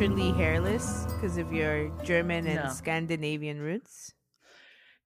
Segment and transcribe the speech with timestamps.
[0.00, 2.68] naturally hairless because of your German and No.
[2.68, 4.12] Scandinavian roots?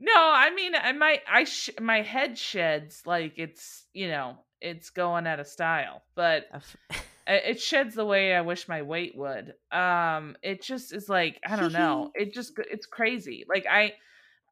[0.00, 4.88] No, I mean, I my I sh- my head sheds like it's you know it's
[4.88, 6.46] going out of style, but
[7.26, 9.52] it sheds the way I wish my weight would.
[9.70, 12.10] Um, it just is like I don't know.
[12.14, 13.44] It just it's crazy.
[13.46, 13.92] Like I,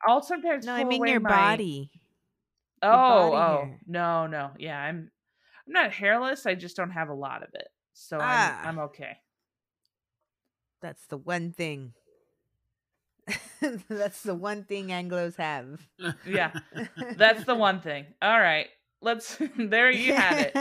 [0.06, 1.90] I'll sometimes no, I mean your my- body.
[2.82, 3.80] Oh, body oh, hair.
[3.86, 5.10] no, no, yeah, I'm
[5.66, 6.44] I'm not hairless.
[6.44, 8.60] I just don't have a lot of it, so Ah.
[8.64, 9.16] I'm I'm okay.
[10.86, 11.94] That's the one thing.
[13.88, 15.80] That's the one thing Anglos have.
[16.24, 16.52] Yeah,
[17.16, 18.06] That's the one thing.
[18.22, 18.68] All right,
[19.02, 19.36] let's.
[19.58, 20.54] there you have it.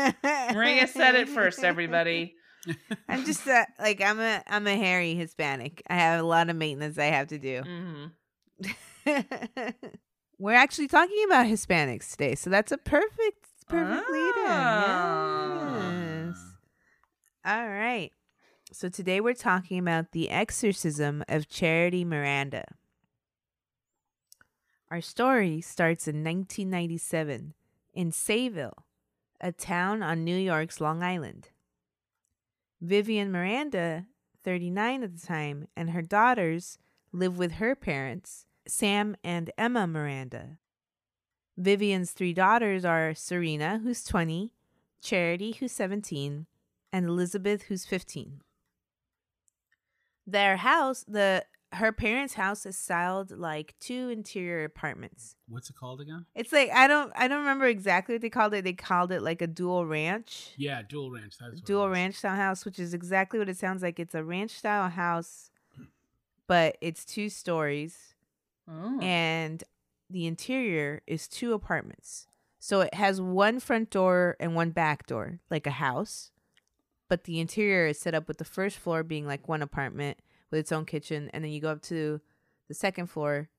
[0.55, 2.33] Maria said it first, everybody.
[3.07, 5.83] I'm just uh, like I'm a I'm a hairy Hispanic.
[5.91, 7.61] I have a lot of maintenance I have to do.
[7.61, 8.05] hmm
[10.39, 14.51] We're actually talking about Hispanics today, so that's a perfect perfect lead in.
[14.51, 16.29] Ah.
[16.29, 16.37] Yes.
[17.45, 18.11] All right.
[18.75, 22.65] So today we're talking about the exorcism of Charity Miranda.
[24.91, 27.53] Our story starts in 1997
[27.93, 28.83] in Sayville,
[29.39, 31.51] a town on New York's Long Island.
[32.81, 34.07] Vivian Miranda,
[34.43, 36.77] 39 at the time, and her daughters
[37.13, 40.57] live with her parents, Sam and Emma Miranda.
[41.55, 44.51] Vivian's three daughters are Serena, who's 20,
[45.01, 46.45] Charity, who's 17,
[46.91, 48.41] and Elizabeth, who's 15.
[50.27, 55.35] Their house, the her parents' house is styled like two interior apartments.
[55.49, 56.25] What's it called again?
[56.33, 58.63] It's like I don't I don't remember exactly what they called it.
[58.63, 60.53] They called it like a dual ranch.
[60.57, 61.37] Yeah, dual ranch.
[61.39, 63.99] That's what dual ranch style house, which is exactly what it sounds like.
[63.99, 65.51] It's a ranch style house,
[66.47, 68.13] but it's two stories
[68.67, 68.99] Oh.
[69.01, 69.63] and
[70.09, 72.27] the interior is two apartments.
[72.57, 76.31] So it has one front door and one back door, like a house.
[77.07, 80.17] But the interior is set up with the first floor being like one apartment
[80.51, 82.19] with its own kitchen, and then you go up to
[82.67, 83.49] the second floor,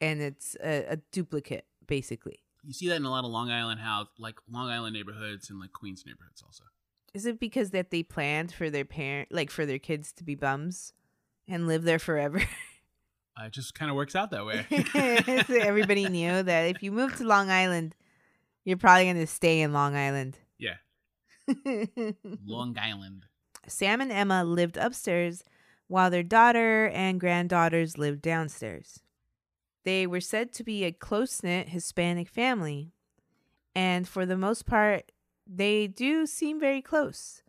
[0.00, 2.38] and it's a, a duplicate basically.
[2.62, 5.58] You see that in a lot of Long Island house, like Long Island neighborhoods and
[5.58, 6.64] like Queens neighborhoods also.
[7.12, 10.34] Is it because that they planned for their parent, like for their kids to be
[10.34, 10.92] bums
[11.48, 12.42] and live there forever?
[13.40, 14.66] Uh, it just kind of works out that way.
[14.68, 17.94] So Everybody knew that if you move to Long Island,
[18.64, 20.36] you're probably going to stay in Long Island.
[22.44, 23.26] Long Island.
[23.66, 25.44] Sam and Emma lived upstairs
[25.86, 29.00] while their daughter and granddaughters lived downstairs.
[29.84, 32.92] They were said to be a close knit Hispanic family,
[33.74, 35.10] and for the most part,
[35.46, 37.42] they do seem very close.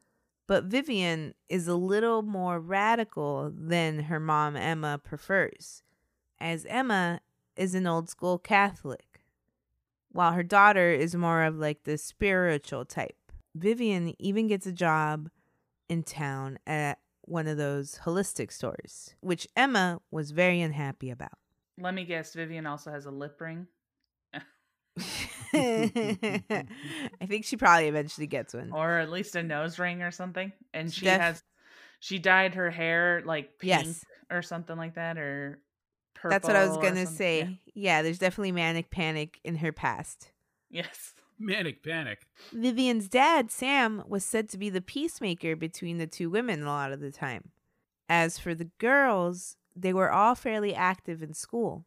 [0.48, 5.84] But Vivian is a little more radical than her mom Emma prefers,
[6.40, 7.22] as Emma
[7.56, 9.22] is an old school Catholic,
[10.12, 13.16] while her daughter is more of like the spiritual type.
[13.56, 15.30] Vivian even gets a job
[15.90, 21.38] in town at one of those holistic stores, which Emma was very unhappy about.
[21.80, 22.34] Let me guess.
[22.34, 23.68] Vivian also has a lip ring.
[25.54, 26.66] I
[27.28, 28.72] think she probably eventually gets one.
[28.72, 30.52] or at least a nose ring or something.
[30.74, 31.44] And she Def- has,
[32.00, 34.06] she dyed her hair like pink Yes.
[34.32, 35.60] or something like that, or
[36.14, 36.30] purple.
[36.32, 37.40] That's what I was going to say.
[37.42, 37.50] Yeah.
[37.74, 38.02] Yeah.
[38.02, 40.32] there's definitely manic panic in her past.
[40.70, 41.14] Yes.
[41.42, 42.28] Manic panic.
[42.52, 46.92] Vivian's dad, Sam, was said to be the peacemaker between the two women a lot
[46.92, 47.50] of the time.
[48.08, 51.86] As for the girls, they were all fairly active in school.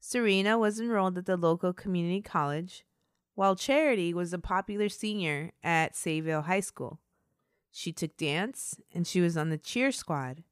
[0.00, 2.84] Serena was enrolled at the local community college,
[3.34, 7.00] while Charity was a popular senior at Sayville High School.
[7.72, 10.42] She took dance and she was on the cheer squad,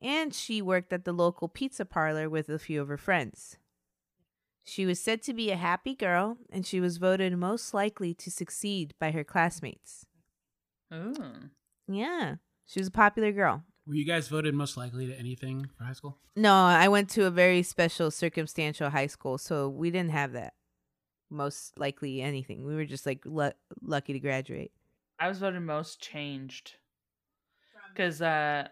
[0.00, 3.56] and she worked at the local pizza parlor with a few of her friends.
[4.64, 8.30] She was said to be a happy girl, and she was voted most likely to
[8.30, 10.06] succeed by her classmates.
[10.92, 11.50] Ooh.
[11.88, 13.64] Yeah, she was a popular girl.
[13.86, 16.18] Were you guys voted most likely to anything for high school?
[16.36, 20.54] No, I went to a very special circumstantial high school, so we didn't have that.
[21.30, 22.64] Most likely anything.
[22.64, 23.52] We were just like lu-
[23.82, 24.72] lucky to graduate.
[25.18, 26.74] I was voted most changed
[27.88, 28.68] because uh,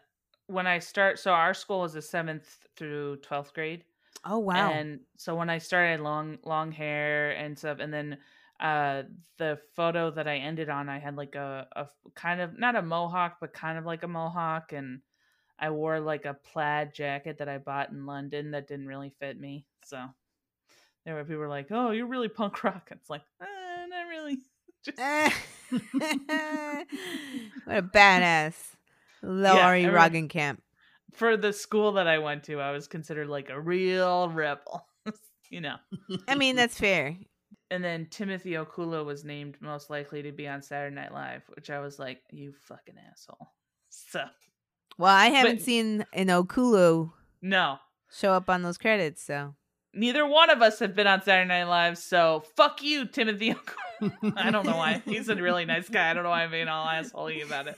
[0.47, 3.85] when I start, so our school is a seventh through twelfth grade,
[4.25, 4.71] Oh wow!
[4.73, 8.19] and so when I started, long long hair and stuff, and then
[8.61, 9.05] uh,
[9.39, 11.67] the photo that I ended on, I had like a
[12.15, 15.01] kind of not a mohawk, but kind of like a mohawk, and
[15.59, 19.39] I wore like a plaid jacket that I bought in London that didn't really fit
[19.39, 19.99] me, so.
[21.05, 23.47] There were people were like, "Oh, you're really punk rock." It's like, uh,
[23.89, 24.39] not really.
[24.85, 24.99] Just
[27.65, 28.55] what a badass,
[29.23, 30.59] Lauri everyone- Roggenkamp.
[31.19, 34.87] For the school that I went to, I was considered like a real rebel,
[35.51, 35.77] you know.
[36.29, 37.17] I mean, that's fair.
[37.71, 41.71] And then Timothy Okula was named most likely to be on Saturday Night Live, which
[41.71, 43.53] I was like, you fucking asshole.
[43.91, 44.23] So
[44.99, 47.11] Well, I haven't But- seen an Okula
[47.43, 47.79] No,
[48.13, 49.55] show up on those credits, so
[49.95, 53.57] neither one of us have been on Saturday Night Live, so fuck you, Timothy.
[54.37, 55.03] I don't know why.
[55.05, 56.11] He's a really nice guy.
[56.11, 57.77] I don't know why I'm being all assholey about it.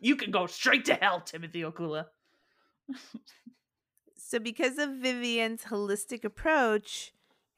[0.00, 2.06] You can go straight to hell, Timothy Okula.
[4.16, 7.12] So, because of Vivian's holistic approach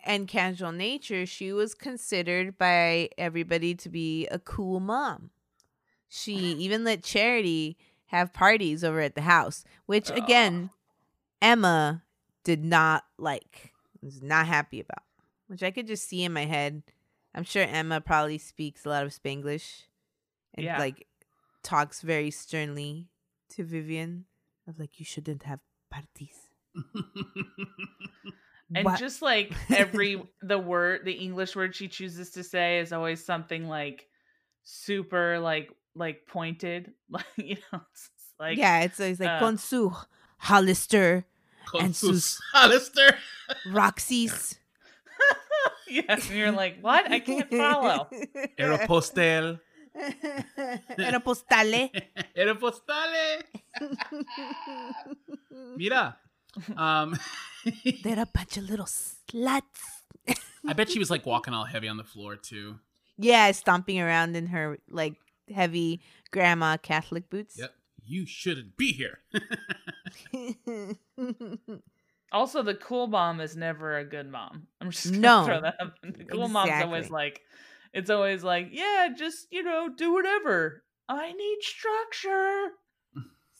[0.05, 5.31] and casual nature, she was considered by everybody to be a cool mom.
[6.09, 10.71] She even let Charity have parties over at the house, which again,
[11.41, 12.03] Emma
[12.45, 13.73] did not like,
[14.03, 15.05] was not happy about,
[15.47, 16.83] which I could just see in my head.
[17.35, 19.85] I'm sure Emma probably speaks a lot of Spanglish
[20.55, 20.79] and Yeah.
[20.79, 21.06] like
[21.62, 23.09] talks very sternly
[23.50, 24.25] to Vivian
[24.69, 25.61] of like, you shouldn't have
[25.91, 26.37] parties.
[28.75, 32.91] And What- just like every the word, the English word she chooses to say is
[32.91, 34.06] always something like
[34.62, 36.93] super like like pointed.
[37.11, 38.09] Like you know, it's
[38.41, 39.94] like yeah, it's always like uh, Consu,
[40.38, 41.26] Hollister,
[41.75, 43.19] And Consus Sus- Alistair.
[43.70, 44.59] Roxy's.
[45.87, 47.12] yeah, and you're like, what?
[47.12, 48.09] I can't follow.
[48.59, 49.61] Aeropostale.
[50.99, 51.91] Aeropostale.
[52.37, 53.43] Aeropostale.
[55.77, 56.17] Mira.
[56.77, 57.17] Um,
[58.03, 59.62] They're a bunch of little sluts.
[60.67, 62.79] I bet she was like walking all heavy on the floor too.
[63.19, 65.15] Yeah, stomping around in her like
[65.55, 66.00] heavy
[66.31, 67.59] grandma Catholic boots.
[67.59, 67.73] Yep.
[68.05, 69.21] You shouldn't be here.
[72.33, 74.67] Also, the cool mom is never a good mom.
[74.81, 75.45] I'm just gonna No.
[75.45, 75.95] throw that up.
[76.03, 77.43] The cool mom's always like,
[77.93, 80.83] it's always like, yeah, just you know, do whatever.
[81.09, 82.71] I need structure.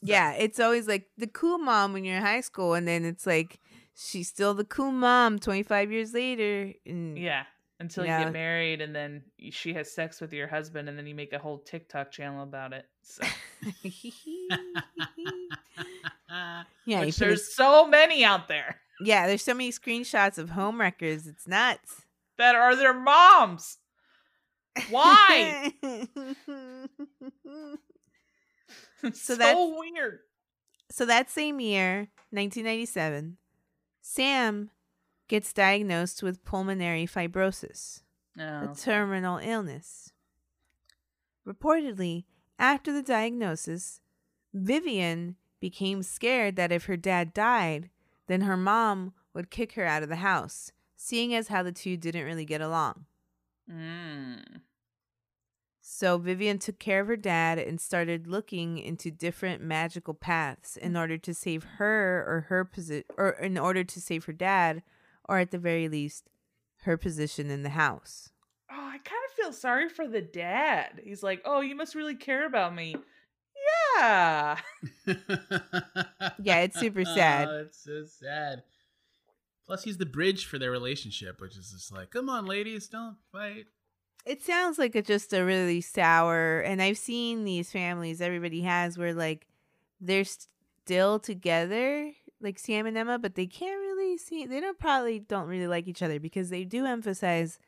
[0.02, 3.26] yeah, it's always like the cool mom when you're in high school, and then it's
[3.26, 3.61] like
[3.94, 6.73] she's still the cool mom 25 years later.
[6.87, 7.44] And Yeah,
[7.79, 11.14] until you get married, and then she has sex with your husband, and then you
[11.14, 12.87] make a whole TikTok channel about it.
[13.02, 13.25] So,
[16.87, 20.50] yeah, which put a there's so many out there Yeah, there's so many screenshots of
[20.50, 21.26] home wreckers.
[21.26, 22.02] It's nuts.
[22.38, 23.78] that are their moms.
[24.90, 25.72] Why?
[29.02, 30.20] So so, that's- weird.
[30.88, 33.36] so that same year, 1997,
[34.00, 34.70] Sam
[35.26, 38.02] gets diagnosed with pulmonary fibrosis,
[38.36, 38.44] No.
[38.44, 38.74] a oh.
[38.74, 40.12] terminal illness.
[41.46, 42.25] Reportedly,
[42.58, 44.00] after the diagnosis,
[44.54, 47.90] Vivian became scared that if her dad died,
[48.28, 51.96] then her mom would kick her out of the house, seeing as how the two
[51.96, 53.06] didn't really get along.
[53.70, 54.62] Mm.
[55.81, 60.97] So Vivian took care of her dad and started looking into different magical paths in
[60.97, 64.82] order to save her or her position or in order to save her dad
[65.29, 66.31] or at the very least
[66.82, 68.31] her position in the house.
[68.70, 71.00] Oh, I kind of feel sorry for the dad.
[71.05, 72.97] He's like, "Oh, you must really care about me."
[73.97, 74.56] Yeah.
[76.43, 77.49] Yeah, it's super sad.
[77.49, 78.62] Oh, it's so sad.
[79.67, 83.17] Plus, he's the bridge for their relationship, which is just like, come on, ladies, don't
[83.31, 83.67] fight.
[84.25, 88.97] It sounds like it's just a really sour and I've seen these families everybody has
[88.97, 89.49] where like
[90.00, 95.19] they're still together like Sam and Emma but they can't really see they don't probably
[95.19, 97.59] don't really like each other because they do emphasize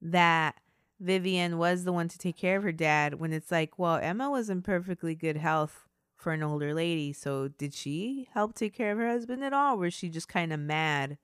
[0.00, 0.54] that
[0.98, 4.30] Vivian was the one to take care of her dad when it's like well Emma
[4.30, 5.84] was in perfectly good health
[6.16, 9.74] for an older lady so did she help take care of her husband at all
[9.74, 11.18] or was she just kind of mad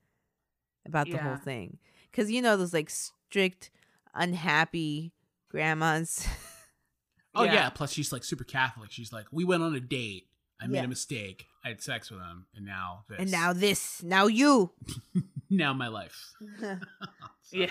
[0.86, 1.78] about the whole thing
[2.12, 3.70] cuz you know those like strict
[4.14, 5.12] unhappy
[5.48, 6.26] grandmas
[7.36, 7.54] Oh, yeah.
[7.54, 7.70] Yeah.
[7.70, 8.92] Plus, she's like super Catholic.
[8.92, 10.28] She's like, we went on a date.
[10.60, 10.84] I made Yeah.
[10.84, 11.46] a mistake.
[11.64, 12.46] I had sex with him.
[12.54, 13.18] And now this.
[13.18, 14.70] and now this now you
[15.50, 16.32] now my life.
[17.52, 17.70] Yeah.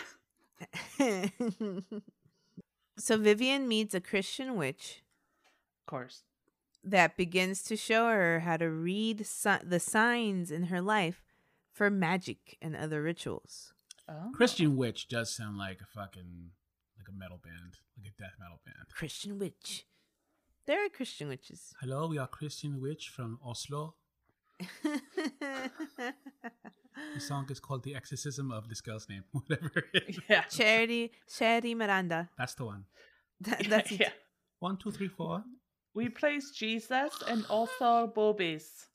[2.98, 5.02] so Vivian meets a Christian witch
[5.82, 6.24] Of course.
[6.84, 11.24] that begins to show her how to read si- the signs in her life
[11.74, 13.74] for magic and other rituals.
[14.08, 14.32] Oh.
[14.34, 16.52] Christian Witch does sound like a fucking,
[16.98, 18.88] like a metal band, like a death metal band.
[18.94, 19.86] Christian witch.
[20.66, 21.74] There are Christian witches.
[21.82, 23.96] Hello, we are Christian Witch from Oslo.
[24.80, 26.10] The
[27.20, 29.24] song is called The Exorcism of this girl's name.
[29.32, 29.84] Whatever.
[30.30, 30.44] Yeah.
[30.44, 32.30] Charity Charity Miranda.
[32.38, 32.86] That's the one.
[33.42, 34.00] That- that's it.
[34.02, 34.10] yeah.
[34.60, 35.44] One, two, three, four.
[35.94, 38.88] We place Jesus and also boobies.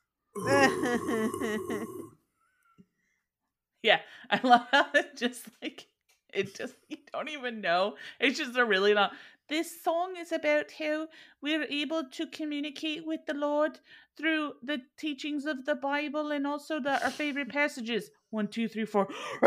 [3.83, 5.87] Yeah, I love how it just like
[6.33, 7.95] it just you don't even know.
[8.19, 9.09] It's just a really long.
[9.47, 11.07] This song is about how
[11.41, 13.79] we're able to communicate with the Lord
[14.15, 18.11] through the teachings of the Bible and also the, our favorite passages.
[18.29, 19.07] One, two, three, four.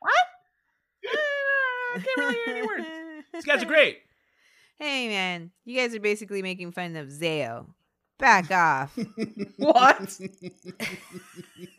[0.00, 0.14] what?
[1.04, 2.86] I can't really hear any words.
[3.32, 4.00] These guys are great.
[4.76, 7.66] Hey man, you guys are basically making fun of Zao.
[8.18, 8.96] Back off.
[9.56, 10.10] What?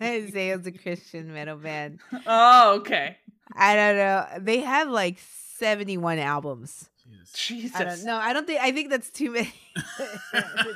[0.01, 1.99] Zao's a Christian metal band.
[2.27, 3.17] Oh, okay.
[3.55, 4.27] I don't know.
[4.39, 6.89] They have like 71 albums.
[7.33, 7.33] Jesus.
[7.33, 7.75] Jesus.
[7.79, 8.17] I don't know.
[8.17, 9.53] I don't think I think that's too many.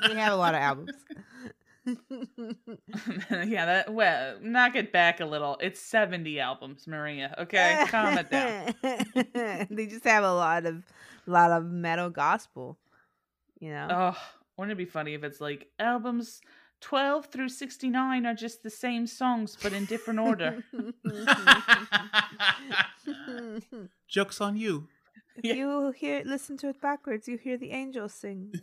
[0.07, 0.91] they have a lot of albums.
[3.31, 5.57] yeah, that well, knock it back a little.
[5.61, 7.33] It's 70 albums, Maria.
[7.37, 8.73] Okay, calm it down.
[9.69, 10.83] they just have a lot of
[11.25, 12.77] lot of metal gospel.
[13.59, 13.87] You know.
[13.89, 14.17] Oh,
[14.57, 16.41] wouldn't it be funny if it's like albums
[16.81, 20.63] 12 through 69 are just the same songs but in different order?
[24.07, 24.87] Joke's on you.
[25.43, 25.53] Yeah.
[25.53, 27.27] You hear listen to it backwards.
[27.27, 28.55] You hear the angels sing.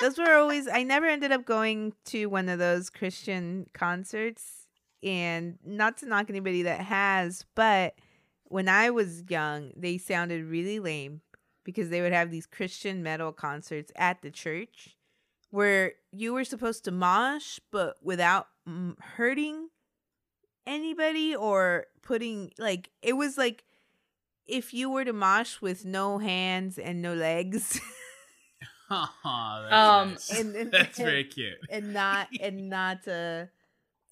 [0.00, 4.66] those were always I never ended up going to one of those Christian concerts
[5.02, 7.96] and not to knock anybody that has, but
[8.44, 11.20] when I was young, they sounded really lame
[11.64, 14.96] because they would have these Christian metal concerts at the church
[15.50, 18.48] where you were supposed to mosh but without
[19.16, 19.68] hurting
[20.66, 23.64] anybody or putting like it was like
[24.46, 27.80] if you were to mosh with no hands and no legs
[28.90, 30.30] Aw, that's Um, nice.
[30.40, 31.58] and- and- that's very cute.
[31.70, 33.46] and not and not uh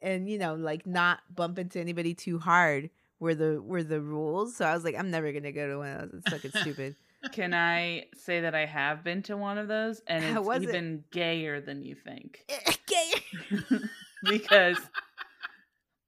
[0.01, 2.91] and you know like not bump into anybody too hard
[3.21, 5.89] were the were the rules so i was like i'm never gonna go to one
[5.91, 6.97] of those it's fucking stupid
[7.31, 10.63] Can I say that I have been to one of those and How it's was
[10.63, 10.69] it?
[10.69, 12.45] even gayer than you think?
[12.69, 13.79] okay
[14.25, 14.79] because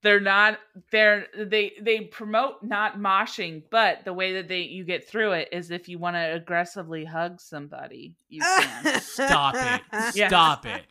[0.02, 0.58] they're not
[0.90, 5.48] they're they they promote not moshing but the way that they you get through it
[5.50, 9.82] is if you want to aggressively hug somebody you can Stop it.
[10.14, 10.28] Yeah.
[10.28, 10.82] Stop it.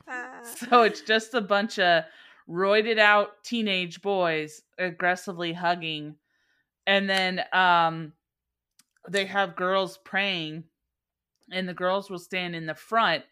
[0.69, 2.03] so it's just a bunch of
[2.49, 6.15] roided out teenage boys aggressively hugging
[6.87, 8.13] and then um
[9.09, 10.63] they have girls praying
[11.51, 13.23] and the girls will stand in the front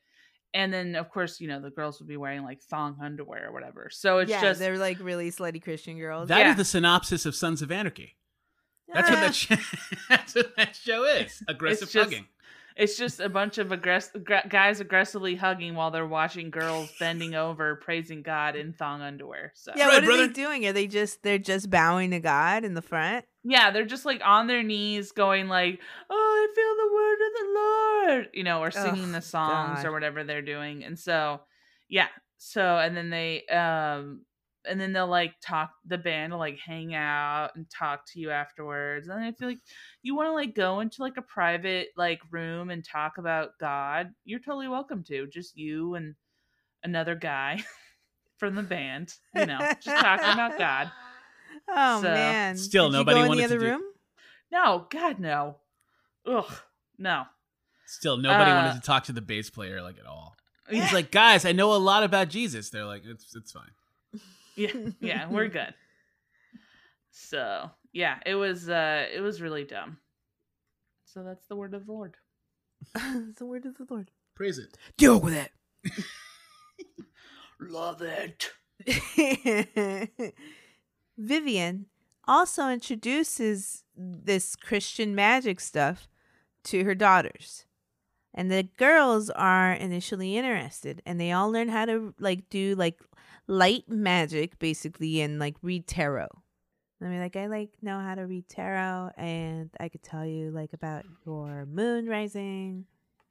[0.54, 3.54] and then of course you know the girls will be wearing like thong underwear or
[3.54, 6.54] whatever so it's yeah just they're like really slutty christian girls That is Yeah.
[6.56, 8.18] the synopsis of Sons of Anarchy.
[8.94, 9.56] That's what that show,
[10.10, 11.42] that's what that show is.
[11.48, 12.26] Aggressive just- hugging.
[12.82, 17.76] It's just a bunch of aggress- guys aggressively hugging while they're watching girls bending over
[17.76, 19.52] praising God in thong underwear.
[19.56, 20.28] So yeah Right, what are brother.
[20.28, 23.86] they doing are they just they're just bowing to god in the front yeah, they're
[23.86, 25.80] just like on their knees going like,
[26.12, 29.78] "Oh, I feel the word of the Lord," you know, or singing Ugh, the songs
[29.82, 29.86] God.
[29.88, 30.84] or whatever they're doing.
[30.84, 31.42] And so,
[31.90, 32.10] yeah.
[32.38, 34.22] So and then they um
[34.70, 38.30] and then they'll like talk the band will like hang out and talk to you
[38.32, 39.08] afterwards.
[39.08, 39.60] And I feel like
[40.04, 44.12] you want to like go into like a private like room and talk about God.
[44.26, 45.28] You're totally welcome to.
[45.28, 46.16] Just you and
[46.84, 47.64] another guy
[48.38, 50.92] from the band, you know, just talking about God.
[51.70, 53.82] oh So- man Still, Did nobody you go in wanted the to other do- room
[54.52, 55.58] No, God no.
[56.26, 56.54] Ugh,
[56.98, 57.24] no.
[57.88, 60.36] Still, nobody Uh, wanted to talk to the bass player like at all.
[60.70, 62.70] He's like, guys, I know a lot about Jesus.
[62.70, 63.72] They're like, it's it's fine.
[64.56, 65.74] Yeah, yeah, we're good.
[67.12, 69.98] So yeah, it was uh it was really dumb.
[71.06, 72.16] So that's the word of the Lord.
[72.94, 74.76] the word of the lord Praise it.
[74.98, 75.52] deal with it
[77.60, 78.52] Love it.
[81.18, 81.86] Vivian
[82.28, 86.08] also introduces this Christian magic stuff
[86.64, 87.66] to her daughters.
[88.34, 93.00] And the girls are initially interested and they all learn how to like do like
[93.48, 96.30] light magic basically and like read tarot.
[97.02, 100.52] I mean like I like know how to read tarot and I could tell you
[100.52, 102.86] like about your moon rising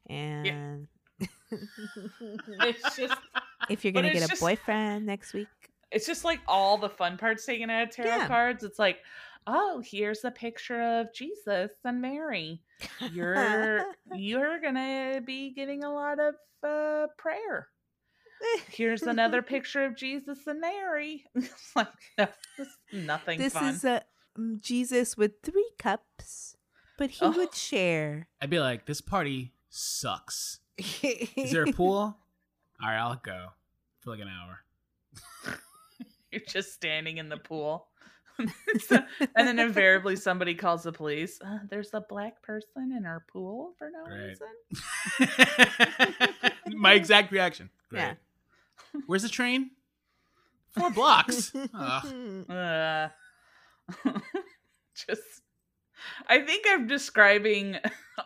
[0.09, 0.87] and
[1.51, 3.15] It's just
[3.71, 5.49] if you're gonna get a just- boyfriend next week.
[5.91, 8.29] it's just like all the fun parts taken out of tarot Yeah.
[8.29, 8.63] cards.
[8.65, 8.99] It's like,
[9.53, 12.63] oh, here's a picture of Jesus and Mary.
[13.13, 17.69] You're you're gonna be getting a lot of uh prayer.
[18.69, 21.25] Here's another picture of Jesus and Mary.
[21.77, 21.89] Like
[22.19, 22.27] no,
[22.59, 23.75] it's nothing this fun.
[23.75, 24.03] is a
[24.39, 26.57] mm, Jesus with three cups,
[26.97, 27.31] but he Oh.
[27.33, 28.29] would share.
[28.41, 30.61] I'd be like, this party sucks.
[30.79, 32.17] Is there a pool?
[32.83, 33.49] All right, I'll go
[34.01, 34.61] for like an hour.
[36.33, 37.89] You're just standing in the pool.
[38.81, 39.03] So-
[39.37, 41.41] and then invariably somebody calls the police.
[41.41, 44.39] Uh, there's a black person in our pool for no Great.
[45.21, 45.59] reason.
[46.77, 47.71] My exact reaction.
[47.91, 48.01] Great.
[48.01, 48.15] Yeah.
[49.07, 49.71] Where's the train?
[50.73, 51.53] Four blocks.
[51.55, 53.09] Uh,
[54.95, 55.23] just,
[56.29, 57.77] I think I'm describing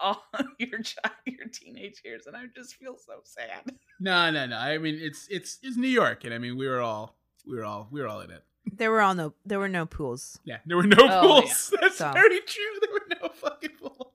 [0.00, 0.23] all
[0.59, 3.73] your child, your teenage years, and I just feel so sad.
[4.00, 4.56] No, no, no.
[4.56, 7.16] I mean, it's it's it's New York, and I mean, we were all
[7.47, 8.44] we were all we were all in it.
[8.73, 10.38] There were all no there were no pools.
[10.44, 11.73] Yeah, there were no Oh, pools.
[11.80, 12.78] That's So- very true.
[12.80, 14.12] There were no fucking pools.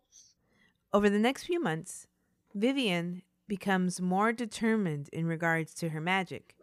[0.94, 2.08] Over the next few months,
[2.56, 6.56] Vivian becomes more determined in regards to her magic,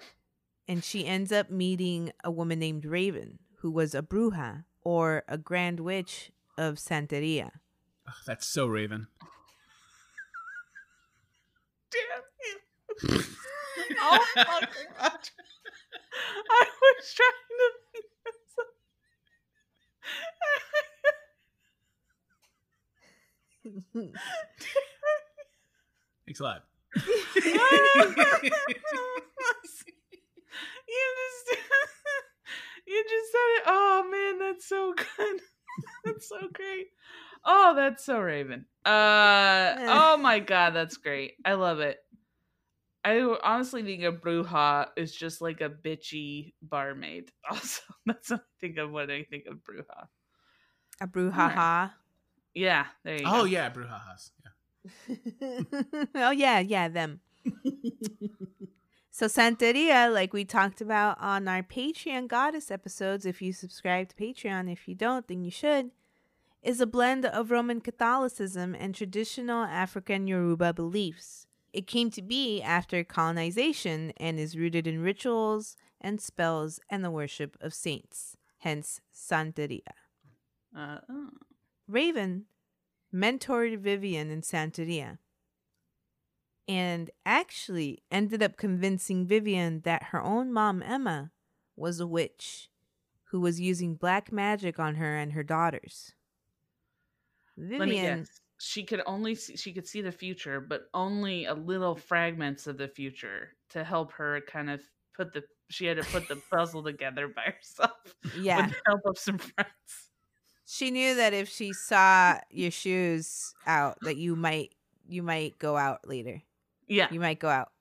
[0.69, 5.39] and she ends up meeting a woman named Raven, who was a bruja or a
[5.39, 7.51] grand witch of Santeria.
[8.09, 9.07] Oh, that's so Raven.
[11.91, 13.21] Damn you.
[14.01, 14.69] oh fucking
[15.01, 15.31] much.
[16.51, 18.73] I was trying to think of something.
[26.27, 26.65] Thanks a lot.
[26.97, 27.03] you
[31.23, 31.57] just
[32.87, 33.63] you just said it.
[33.67, 35.41] Oh man, that's so good.
[36.05, 36.87] that's so great.
[37.45, 38.67] Oh, that's so Raven.
[38.85, 41.35] Uh oh my god, that's great.
[41.45, 41.99] I love it.
[43.07, 47.31] I honestly think a bruja is just like a bitchy barmaid.
[47.51, 50.09] Also, that's what I think of when I think of bruja.
[51.01, 51.93] A bruja.
[52.53, 53.45] Yeah, there you oh go.
[53.45, 54.31] yeah, Brujas.
[55.09, 56.03] Yeah.
[56.15, 57.21] oh yeah, yeah, them.
[59.17, 64.15] So Santeria, like we talked about on our Patreon goddess episodes, if you subscribe to
[64.15, 65.91] Patreon, if you don't, then you should,
[66.63, 71.46] is a blend of Roman Catholicism and traditional African Yoruba beliefs.
[71.77, 77.11] It came to be after colonization and is rooted in rituals and spells and the
[77.11, 79.93] worship of saints, hence Santeria.
[80.75, 81.29] Uh, oh.
[81.87, 82.47] Raven
[83.15, 85.19] mentored Vivian in Santeria
[86.67, 91.31] and actually ended up convincing Vivian that her own mom, Emma,
[91.77, 92.71] was a witch
[93.25, 96.15] who was using black magic on her and her daughters.
[97.55, 98.41] Vivian, Let me guess.
[98.59, 102.79] She could only see, she could see the future, but only a little fragments of
[102.79, 104.81] the future to help her kind of
[105.15, 105.45] put the.
[105.69, 107.91] She had to put the puzzle together by herself
[108.39, 110.11] yeah, with the help of some friends.
[110.65, 114.75] she knew that if she saw your shoes out, that you might
[115.09, 116.43] you might go out later.
[116.89, 117.73] Yeah, You might go out,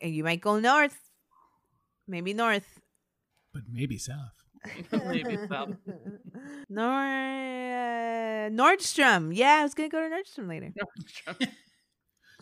[0.00, 1.10] and you might go north,
[2.06, 2.80] maybe north,
[3.52, 4.34] But maybe south.
[4.92, 5.76] maybe so.
[6.68, 9.34] Nor uh, Nordstrom.
[9.34, 10.72] Yeah, I was gonna go to Nordstrom later.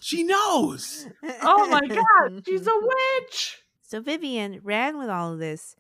[0.01, 1.07] She knows.
[1.43, 3.59] oh my god, she's a witch.
[3.83, 5.75] So Vivian ran with all of this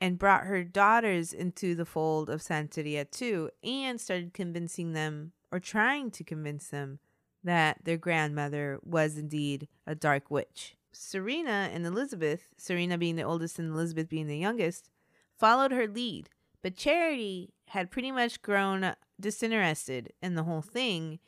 [0.00, 5.58] and brought her daughters into the fold of Santeria too, and started convincing them, or
[5.58, 7.00] trying to convince them,
[7.42, 10.76] that their grandmother was indeed a dark witch.
[10.92, 14.88] Serena and Elizabeth, Serena being the oldest and Elizabeth being the youngest,
[15.36, 16.28] followed her lead,
[16.62, 21.18] but Charity had pretty much grown disinterested in the whole thing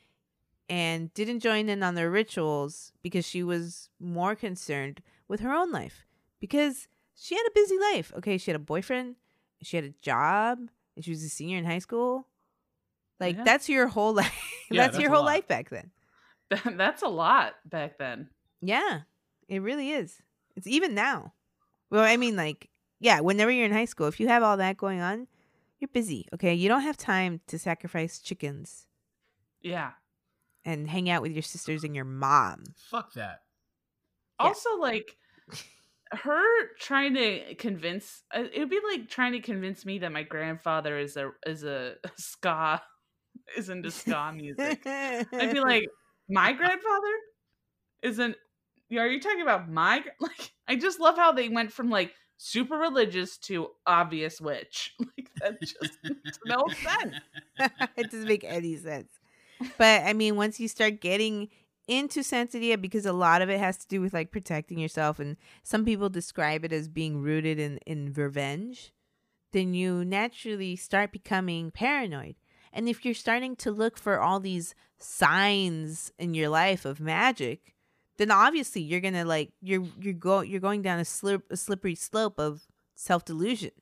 [0.68, 5.70] and didn't join in on their rituals because she was more concerned with her own
[5.72, 6.06] life
[6.40, 8.12] because she had a busy life.
[8.16, 9.16] Okay, she had a boyfriend,
[9.62, 10.58] she had a job,
[10.96, 12.26] and she was a senior in high school.
[13.18, 13.44] Like Yeah.
[13.44, 14.32] that's your whole life.
[14.70, 15.26] Yeah, that's, that's your whole lot.
[15.32, 15.90] life back then.
[16.76, 18.28] That's a lot back then.
[18.60, 19.00] Yeah,
[19.48, 20.22] it really is.
[20.56, 21.32] It's even now.
[21.90, 22.68] Well, I mean, like,
[23.00, 25.26] yeah, whenever you're in high school, if you have all that going on,
[25.80, 26.28] you're busy.
[26.34, 28.86] Okay, you don't have time to sacrifice chickens
[29.62, 29.92] Yeah.
[30.64, 32.64] and hang out with your sisters and your mom.
[32.90, 33.40] Fuck that.
[34.38, 34.46] Yeah.
[34.46, 35.16] Also, like
[36.12, 36.42] her
[36.78, 40.98] trying to convince uh, it would be like trying to convince me that my grandfather
[40.98, 42.82] is a is a ska
[43.56, 44.82] is into ska music.
[44.86, 45.86] I'd be like,
[46.28, 47.14] my grandfather
[48.02, 48.36] isn't.
[48.96, 50.52] Are you talking about my like?
[50.66, 52.12] I just love how they went from like
[52.42, 54.94] super religious to obvious witch.
[55.00, 57.14] Like that just makes no sense.
[57.96, 59.10] it doesn't make any sense.
[59.76, 61.48] But I mean, once you start getting
[61.86, 65.36] into Santeria, because a lot of it has to do with like protecting yourself, and
[65.62, 68.92] some people describe it as being rooted in, in revenge,
[69.52, 72.36] then you naturally start becoming paranoid.
[72.72, 77.74] And if you're starting to look for all these signs in your life of magic,
[78.20, 81.94] then obviously you're gonna like you're you're go you're going down a slip a slippery
[81.96, 82.62] slope of
[82.94, 83.72] self delusion.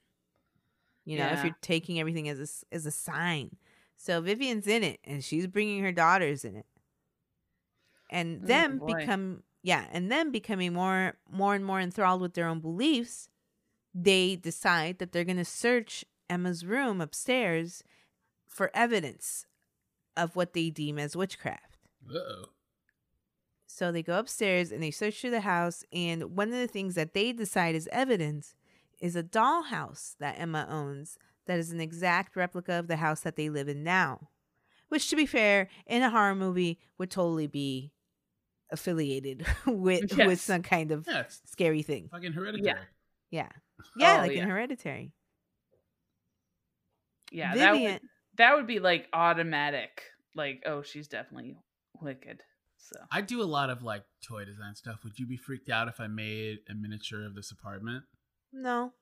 [1.05, 3.57] You know, if you're taking everything as a s- as a sign.
[3.97, 6.67] So Vivian's in it, and she's bringing her daughters in it,
[8.11, 8.87] and Oh, them boy.
[8.95, 13.29] become yeah, and them becoming more more and more enthralled with their own beliefs.
[13.95, 17.83] They decide that they're gonna search Emma's room upstairs
[18.47, 19.47] for evidence
[20.17, 21.79] of what they deem as witchcraft.
[22.09, 22.51] Uh-oh.
[23.71, 25.85] So they go upstairs and they search through the house.
[25.93, 28.55] And one of the things that they decide is evidence
[28.99, 33.37] is a dollhouse that Emma owns that is an exact replica of the house that
[33.37, 34.31] they live in now.
[34.89, 37.93] Which, to be fair, in a horror movie would totally be
[38.71, 42.09] affiliated with mm, with some kind of Yeah, scary thing.
[42.11, 42.75] fucking hereditary.
[43.31, 43.49] Yeah.
[43.97, 44.43] Yeah, Oh, like yeah.
[44.45, 45.13] in Hereditary.
[47.31, 48.01] Yeah, that would
[48.39, 50.03] that would be like automatic.
[50.35, 51.57] Like, oh, she's definitely
[52.01, 52.43] wicked.
[52.93, 55.05] So I do a lot of like toy design stuff.
[55.05, 58.05] Would you be freaked out if I made a miniature of this apartment?
[58.53, 58.93] No,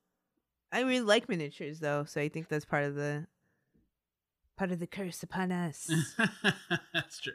[0.72, 3.27] I really like miniatures though, so I think that's part of the
[4.57, 5.88] part of the curse upon us.
[6.94, 7.35] That's true.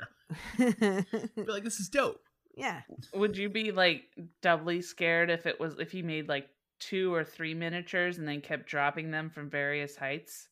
[0.59, 1.03] I
[1.35, 2.19] feel like this is dope.
[2.57, 2.81] yeah.
[3.13, 4.03] would you be like
[4.41, 8.41] doubly scared if it was if you made like two or three miniatures and then
[8.41, 10.49] kept dropping them from various heights?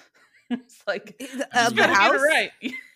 [0.50, 2.20] it's like Of just the house.
[2.20, 2.50] right.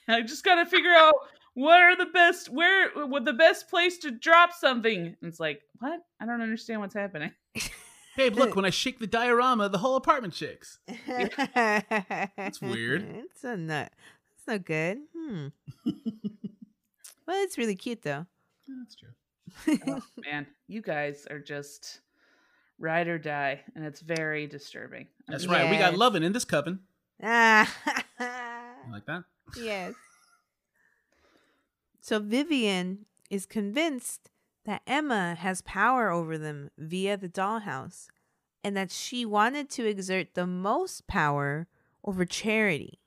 [0.08, 1.14] I just gotta figure out
[1.56, 5.06] what are the best where what the best place to drop something.
[5.06, 6.00] And it's like, what?
[6.20, 7.32] I don't understand what's happening.
[8.16, 10.78] Babe, look, when I shake the diorama, the whole apartment shakes.
[11.06, 13.06] That's weird.
[13.08, 13.90] It's a nut.
[14.36, 14.98] It's not good.
[15.16, 15.46] Hmm.
[17.26, 18.26] well, it's really cute though.
[18.68, 19.78] Yeah, that's true.
[19.88, 22.00] Oh, man, you guys are just
[22.78, 25.06] ride or die, and it's very disturbing.
[25.28, 25.70] That's just- right.
[25.70, 26.80] We got loving in this coven.
[27.22, 27.72] Ah.
[28.90, 29.24] Like that?
[29.58, 29.94] yes.
[32.06, 34.30] So Vivian is convinced
[34.64, 38.06] that Emma has power over them via the dollhouse
[38.62, 41.66] and that she wanted to exert the most power
[42.04, 43.00] over Charity.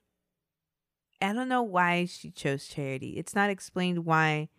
[1.22, 3.12] I don't know why she chose Charity.
[3.12, 4.50] It's not explained why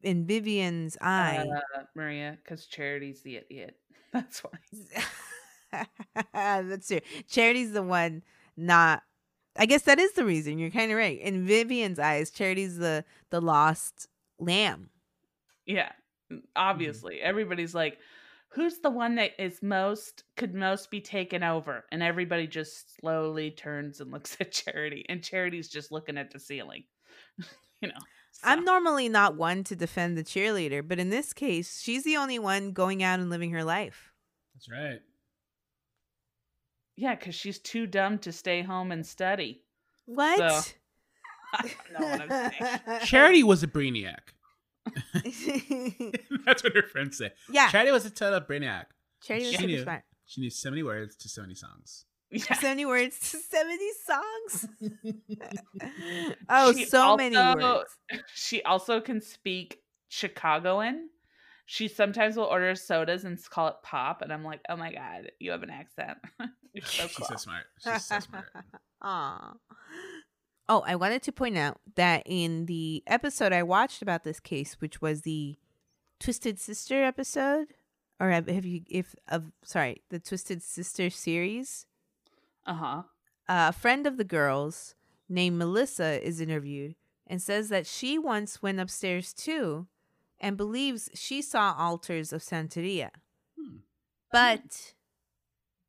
[0.00, 1.44] in Vivian's eye.
[1.44, 3.74] Uh, Maria, because Charity's the idiot.
[4.12, 5.86] That's why.
[6.32, 7.00] That's true.
[7.28, 8.22] Charity's the one
[8.56, 9.02] not
[9.60, 10.58] I guess that is the reason.
[10.58, 11.20] You're kind of right.
[11.20, 14.08] In Vivian's eyes, Charity's the the lost
[14.40, 14.90] lamb.
[15.66, 15.92] Yeah,
[16.32, 16.46] Mm-hmm.
[16.56, 17.98] obviously, everybody's like,
[18.50, 23.50] "Who's the one that is most could most be taken over?" And everybody just slowly
[23.50, 26.84] turns and looks at Charity, and Charity's just looking at the ceiling.
[27.82, 28.06] you know,
[28.42, 32.38] I'm normally not one to defend the cheerleader, but in this case, she's the only
[32.38, 34.12] one going out and living her life.
[34.54, 35.00] That's right.
[37.00, 39.62] Yeah, because she's too dumb to stay home and study.
[40.06, 40.36] What?
[40.38, 40.72] So-
[41.52, 43.00] I don't know what I'm saying.
[43.04, 44.18] Charity was a brainiac.
[46.46, 47.30] That's what her friends say.
[47.50, 48.84] yeah, Charity was a total brainiac.
[49.22, 49.82] Charity was She super knew.
[49.82, 50.02] smart.
[50.26, 52.04] She knew so many words to so many songs.
[52.30, 52.54] Yeah.
[52.54, 54.68] 70 words to 70 songs.
[56.48, 57.96] oh, She so many words.
[58.34, 61.08] She also can speak Chicagoan.
[61.72, 65.30] She sometimes will order sodas and call it pop, and I'm like, oh my god,
[65.38, 66.18] you have an accent.
[66.74, 67.26] You're so She's cool.
[67.28, 67.62] so smart.
[67.78, 68.46] She's so smart.
[69.02, 69.52] Aw.
[70.68, 74.80] Oh, I wanted to point out that in the episode I watched about this case,
[74.80, 75.58] which was the
[76.18, 77.68] Twisted Sister episode,
[78.18, 81.86] or have, have you, if of sorry, the Twisted Sister series,
[82.66, 83.02] Uh huh.
[83.48, 84.96] a friend of the girls
[85.28, 86.96] named Melissa is interviewed
[87.28, 89.86] and says that she once went upstairs too,
[90.40, 93.10] and believes she saw altars of Santeria.
[93.58, 93.78] Hmm.
[94.32, 94.94] But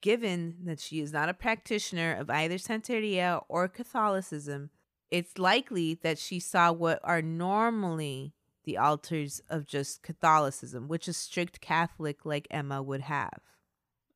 [0.01, 4.69] given that she is not a practitioner of either Santeria or Catholicism,
[5.09, 8.33] it's likely that she saw what are normally
[8.63, 13.39] the altars of just Catholicism, which a strict Catholic like Emma would have.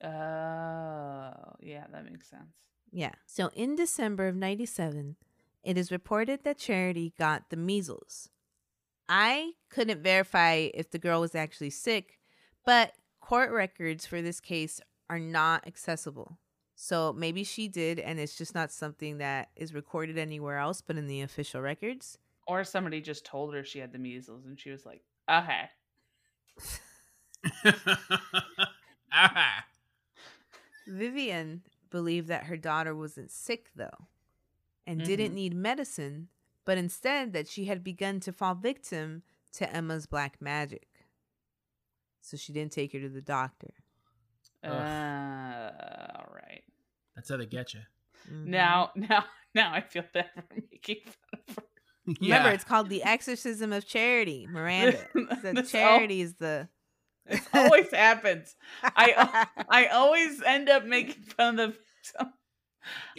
[0.03, 2.53] Oh, yeah, that makes sense.
[2.91, 3.11] Yeah.
[3.25, 5.15] So in December of 97,
[5.63, 8.29] it is reported that Charity got the measles.
[9.07, 12.19] I couldn't verify if the girl was actually sick,
[12.65, 16.39] but court records for this case are not accessible.
[16.75, 20.97] So maybe she did, and it's just not something that is recorded anywhere else but
[20.97, 22.17] in the official records.
[22.47, 25.69] Or somebody just told her she had the measles, and she was like, okay.
[29.11, 29.65] ah.
[30.87, 34.07] Vivian believed that her daughter wasn't sick, though,
[34.85, 35.35] and didn't Mhm.
[35.35, 36.29] need medicine,
[36.65, 39.23] but instead that she had begun to fall victim
[39.53, 40.87] to Emma's black magic.
[42.21, 43.71] So she didn't take her to the doctor.
[44.63, 44.67] Uh,
[46.15, 46.63] all right.
[47.15, 47.81] That's how they get you.
[48.29, 48.47] Mhm.
[48.47, 51.63] Now, now, now I feel bad for making fun of her.
[52.21, 54.99] remember, it's called the Exorcism of Charity, Miranda.
[55.41, 56.67] The charity is the.
[57.27, 58.55] It always happens.
[58.83, 61.79] I I always end up making fun of the
[62.17, 62.33] victim.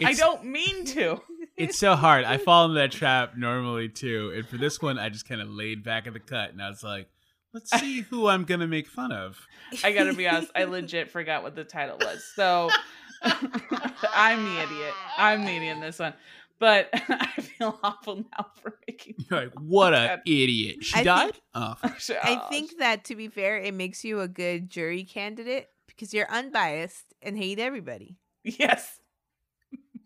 [0.05, 1.21] I don't mean to.
[1.57, 2.23] It's so hard.
[2.25, 4.31] I fall into that trap normally too.
[4.35, 6.69] And for this one, I just kind of laid back at the cut and I
[6.69, 7.09] was like,
[7.53, 9.39] let's see who I'm going to make fun of.
[9.83, 10.51] I gotta be honest.
[10.55, 12.23] I legit forgot what the title was.
[12.35, 12.69] So
[13.23, 14.93] I'm the idiot.
[15.17, 16.13] I'm the idiot in this one.
[16.59, 19.15] But I feel awful now for making.
[19.29, 20.83] You're like, what a idiot.
[20.83, 21.31] She I died?
[21.33, 21.75] think- oh,
[22.23, 26.29] I think that to be fair, it makes you a good jury candidate because you're
[26.31, 28.17] unbiased and hate everybody.
[28.43, 28.99] yes.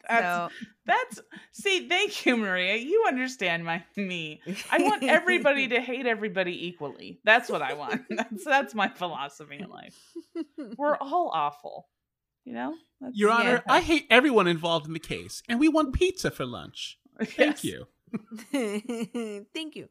[0.09, 0.49] That's So
[0.85, 1.19] that's
[1.51, 1.87] see.
[1.87, 2.75] Thank you, Maria.
[2.75, 4.41] You understand my me.
[4.71, 7.19] I want everybody to hate everybody equally.
[7.23, 8.01] That's what I want.
[8.09, 9.97] That's that's my philosophy in life.
[10.77, 11.87] We're all awful.
[12.45, 13.73] You know, That's- Your Honor, Yeah.
[13.73, 16.97] I hate everyone involved in the case, and we want pizza for lunch.
[17.23, 17.63] Thank Yes.
[17.63, 19.45] you.
[19.53, 19.89] Thank you.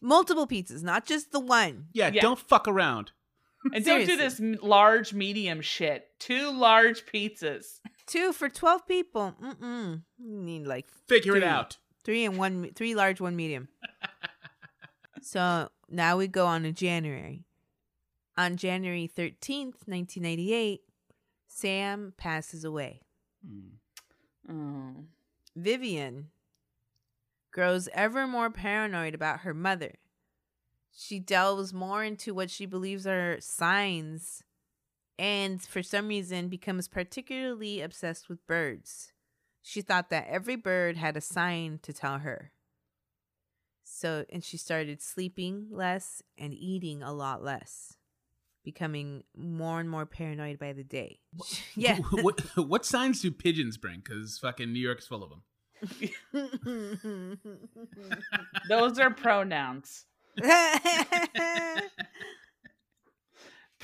[0.00, 1.86] Multiple pizzas, not just the one.
[1.92, 2.20] Yeah, Yeah.
[2.20, 3.12] don't fuck around.
[3.72, 6.06] And don't do this large, medium shit.
[6.20, 7.80] Two large pizzas.
[8.06, 9.34] Two for twelve people.
[9.42, 10.02] Mm-mm.
[10.18, 11.78] You need like Figure it out.
[12.04, 13.68] three and one, three large, one medium.
[15.22, 17.44] so now we go on to January.
[18.36, 20.82] On January thirteenth, nineteen eighty-eight,
[21.48, 23.00] Sam passes away.
[23.44, 23.70] Hmm.
[24.48, 25.04] Oh.
[25.56, 26.28] Vivian
[27.50, 29.94] grows ever more paranoid about her mother.
[30.94, 34.42] She delves more into what she believes are signs
[35.18, 39.12] and, for some reason, becomes particularly obsessed with birds.
[39.62, 42.52] She thought that every bird had a sign to tell her.
[43.84, 47.96] So, and she started sleeping less and eating a lot less,
[48.64, 51.20] becoming more and more paranoid by the day.
[51.74, 51.98] Yeah.
[52.10, 54.02] what, what signs do pigeons bring?
[54.04, 55.42] Because fucking New York's full of them.
[58.68, 60.06] Those are pronouns.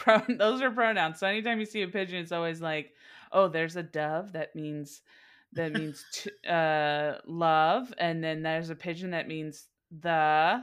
[0.03, 1.21] Pro- those are pronouns.
[1.21, 2.93] So anytime you see a pigeon, it's always like,
[3.31, 4.33] oh, there's a dove.
[4.33, 5.01] That means
[5.53, 10.63] that means t- uh, love, and then there's a pigeon that means the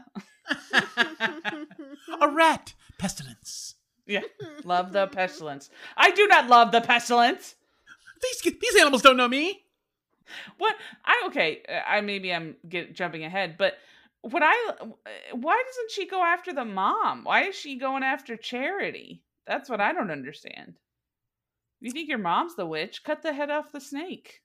[2.22, 2.74] A rat.
[2.98, 3.76] Pestilence.
[4.06, 4.22] yeah
[4.66, 5.70] love the pestilence.
[5.96, 7.56] I do not love the pestilence.
[8.22, 9.64] These these animals don't know me.
[10.58, 10.76] What
[11.06, 13.76] I okay, I maybe I'm get jumping ahead, but
[14.22, 14.56] what I
[15.32, 17.24] why doesn't she go after the mom?
[17.24, 19.24] Why is she going after Charity?
[19.50, 20.76] That's what I don't understand.
[21.82, 23.04] You think your mom's the witch?
[23.04, 24.42] Cut the head off the snake.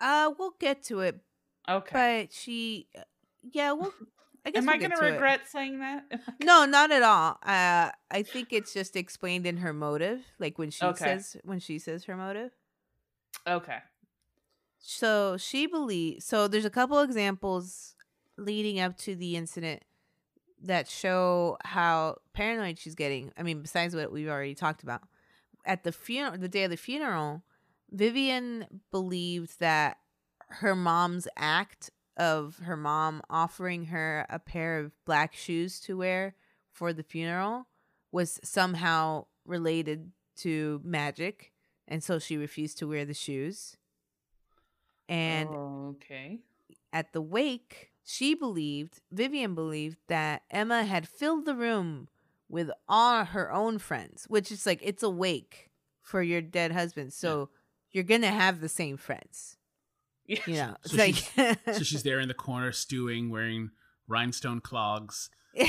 [0.00, 1.20] uh, we'll get to it,
[1.68, 2.20] Okay.
[2.22, 2.88] but she,
[3.42, 3.92] yeah, well,
[4.46, 5.10] I guess Am we'll I going to to it.
[5.12, 6.04] regret saying that?
[6.40, 7.38] No, not at all.
[7.42, 11.04] Uh, I think it's just explained in her motive, like when she Okay.
[11.04, 12.52] says when she says her motive.
[13.46, 13.78] okay.
[14.78, 16.24] So she believes.
[16.24, 17.96] So there's a couple examples
[18.36, 19.82] leading up to the incident
[20.62, 23.32] that show how paranoid she's getting.
[23.36, 25.02] I mean, besides what we've already talked about.
[25.64, 27.42] At the funeral, the day of the funeral,
[27.90, 29.98] Vivian believed that
[30.48, 36.34] her mom's act of her mom offering her a pair of black shoes to wear
[36.72, 37.66] for the funeral
[38.10, 41.52] was somehow related to magic,
[41.86, 43.76] and so she refused to wear the shoes.
[45.08, 46.38] And Oh, okay.
[46.92, 52.08] at the wake, she believed, Vivian believed that Emma had filled the room
[52.48, 55.68] with all her own friends, which is like it's a wake
[56.00, 57.12] for your dead husband.
[57.12, 57.50] So
[57.92, 59.58] you're going to have the same friends.
[60.24, 60.40] Yeah.
[60.46, 61.16] You know, So like
[61.74, 63.72] So she's there in the corner stewing, wearing
[64.06, 65.28] rhinestone clogs.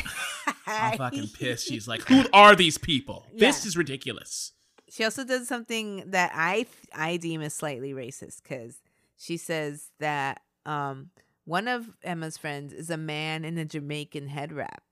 [0.65, 1.67] I'm fucking pissed.
[1.67, 3.25] She's like, "Who are these people?
[3.36, 4.54] This is ridiculous."
[4.88, 8.78] She also does something that I I deem as slightly racist because
[9.17, 11.10] she says that um
[11.50, 14.84] one of Emma's friends is a man in a Jamaican head wrap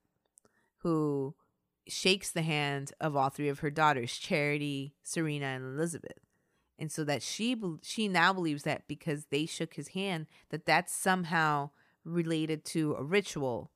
[0.77, 1.35] who
[1.87, 6.17] shakes the hand of all three of her daughters, Charity, Serena, and Elizabeth.
[6.79, 10.95] And so that she she now believes that because they shook his hand that that's
[10.95, 11.69] somehow
[12.03, 13.71] related to a ritual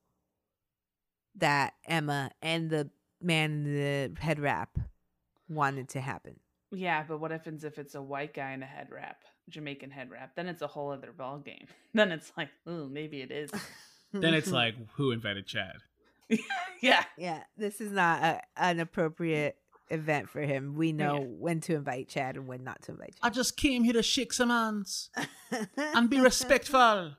[1.35, 2.89] that Emma and the
[3.21, 4.79] man in the head wrap
[5.47, 6.39] wanted to happen.
[6.71, 10.09] Yeah, but what happens if it's a white guy in a head wrap, Jamaican head
[10.09, 10.35] wrap?
[10.35, 11.67] Then it's a whole other ball game.
[11.93, 13.51] Then it's like, oh, maybe it is.
[14.13, 15.77] Then it's like, "Who invited Chad?"
[16.81, 17.03] yeah.
[17.17, 19.57] yeah, this is not a, an appropriate
[19.89, 20.75] event for him.
[20.75, 21.25] We know Yeah.
[21.27, 23.19] when to invite Chad and when not to invite Chad.
[23.23, 25.09] I just came here to shake some hands
[25.75, 27.15] and be respectful.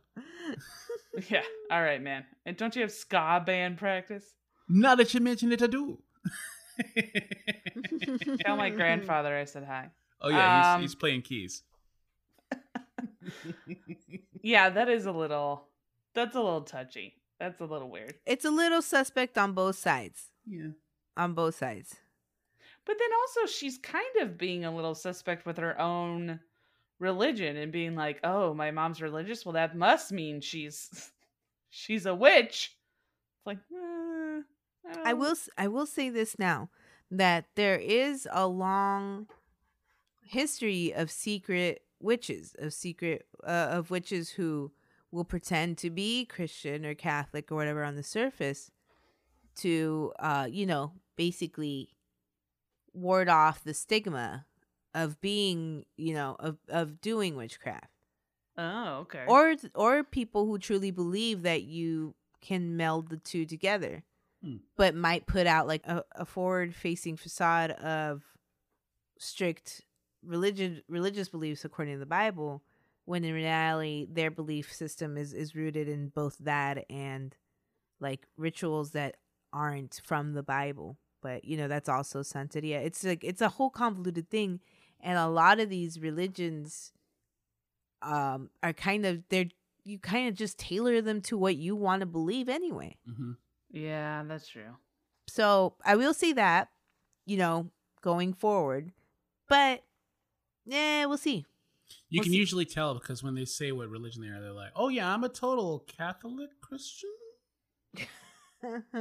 [1.28, 1.42] Yeah.
[1.70, 2.24] All right, man.
[2.46, 4.24] And don't you have ska band practice?
[4.68, 5.98] Now that you mention it, I do.
[8.44, 9.90] Tell my grandfather I said hi.
[10.20, 11.62] Oh yeah, Um, he's, he's playing keys.
[14.42, 15.68] Yeah, that is a little.
[16.14, 17.14] That's a little touchy.
[17.38, 18.14] That's a little weird.
[18.26, 20.30] It's a little suspect on both sides.
[20.46, 20.70] Yeah.
[21.16, 21.94] On both sides.
[22.84, 26.40] But then also, she's kind of being a little suspect with her own
[26.98, 29.46] religion and being like, "Oh, my mom's religious.
[29.46, 31.12] Well, that must mean she's
[31.70, 32.76] she's a witch."
[33.38, 34.40] It's like, eh,
[35.04, 36.70] I, I will s- I will say this now
[37.10, 39.28] that there is a long
[40.24, 44.72] history of secret witches, of secret uh, of witches who
[45.10, 48.70] will pretend to be Christian or Catholic or whatever on the surface
[49.56, 51.90] to uh you know, basically
[52.94, 54.46] ward off the stigma
[54.94, 57.88] of being, you know, of of doing witchcraft
[58.58, 59.24] Oh, okay.
[59.26, 64.02] or or people who truly believe that you can meld the two together
[64.42, 64.56] Hmm.
[64.76, 68.24] but might put out like a, a forward facing facade of
[69.16, 69.82] strict
[70.24, 72.62] religion religious beliefs according to the Bible,
[73.04, 77.36] when in reality their belief system is is rooted in both that and
[78.00, 79.16] like rituals that
[79.52, 80.98] aren't from the Bible.
[81.22, 82.84] But you know that's also Santeria.
[82.84, 84.60] It's like it's a whole convoluted thing,
[85.00, 86.92] and a lot of these religions
[88.02, 89.46] um are kind of they're
[89.84, 92.96] you kind of just tailor them to what you want to believe anyway.
[93.06, 93.32] hmm
[93.70, 94.76] Yeah, that's true.
[95.28, 96.68] So I will say that,
[97.26, 98.92] you know, going forward.
[99.48, 99.82] But
[100.64, 101.44] yeah, we'll see.
[102.08, 102.38] You We'll can see.
[102.38, 105.24] usually tell because when they say what religion they are, they're like, "Oh yeah, I'm
[105.24, 107.10] a total Catholic Christian."
[107.94, 108.08] Like,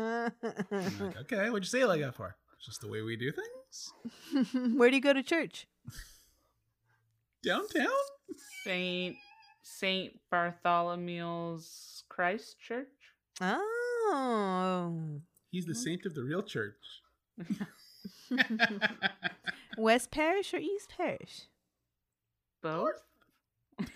[1.21, 2.35] okay, what'd you say like that for?
[2.57, 3.93] It's just the way we do things
[4.77, 5.67] Where do you go to church?
[7.43, 7.87] downtown.
[8.63, 9.15] Saint
[9.63, 12.87] Saint Bartholomew's Christ Church.
[13.39, 15.21] Oh.
[15.49, 15.83] He's the mm.
[15.83, 17.01] saint of the real church.
[19.77, 21.47] West Parish or East Parish?
[22.61, 23.01] Both.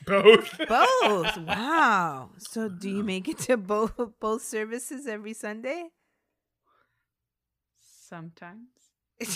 [0.06, 0.58] Both.
[0.68, 1.38] Both.
[1.46, 2.30] wow.
[2.38, 5.90] So do you make it to both both services every Sunday?
[7.80, 8.70] Sometimes.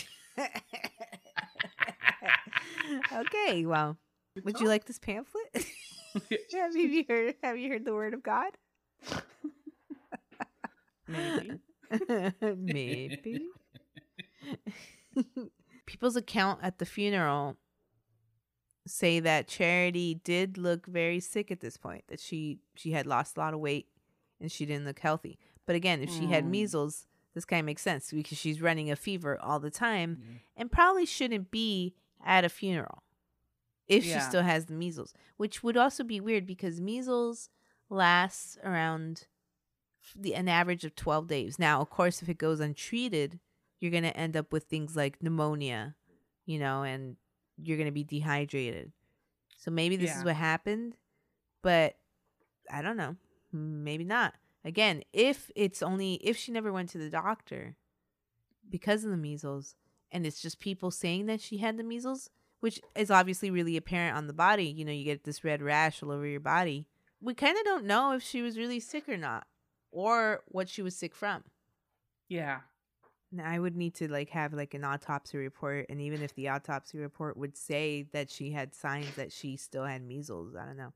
[3.14, 3.98] okay, well.
[4.44, 5.66] Would you like this pamphlet?
[6.54, 8.52] have you heard have you heard the word of God?
[11.08, 11.60] Maybe.
[12.42, 13.48] Maybe.
[15.86, 17.58] People's account at the funeral
[18.90, 22.04] say that Charity did look very sick at this point.
[22.08, 23.88] That she she had lost a lot of weight
[24.42, 25.38] and she didn't look healthy.
[25.66, 26.50] But again, if she had Mm.
[26.52, 30.38] measles, this kind of makes sense because she's running a fever all the time Yeah.
[30.58, 33.04] and probably shouldn't be at a funeral
[33.88, 37.50] if she still has the measles, which would also be weird because measles
[37.90, 39.28] lasts around
[40.16, 41.60] the an average of 12 days.
[41.60, 43.40] Now, of course, if it goes untreated,
[43.80, 45.96] you're going to end up with things like pneumonia,
[46.46, 47.18] you know, and
[47.64, 48.92] you're going to be dehydrated.
[49.58, 50.96] So maybe this is what happened,
[51.62, 51.96] but
[52.72, 53.16] I don't know.
[53.52, 54.36] Maybe not.
[54.64, 57.76] Again, if it's only if she never went to the doctor
[58.70, 59.76] because of the measles
[60.12, 64.18] and it's just people saying that she had the measles, which is obviously really apparent
[64.18, 66.88] on the body, you know, you get this red rash all over your body.
[67.22, 69.46] We kind of don't know if she was really sick or not
[69.92, 71.44] or what she was sick from.
[72.28, 72.60] Yeah.
[73.44, 76.98] I would need to like have like an autopsy report, and even if the autopsy
[76.98, 80.94] report would say that she had signs that she still had measles, I don't know.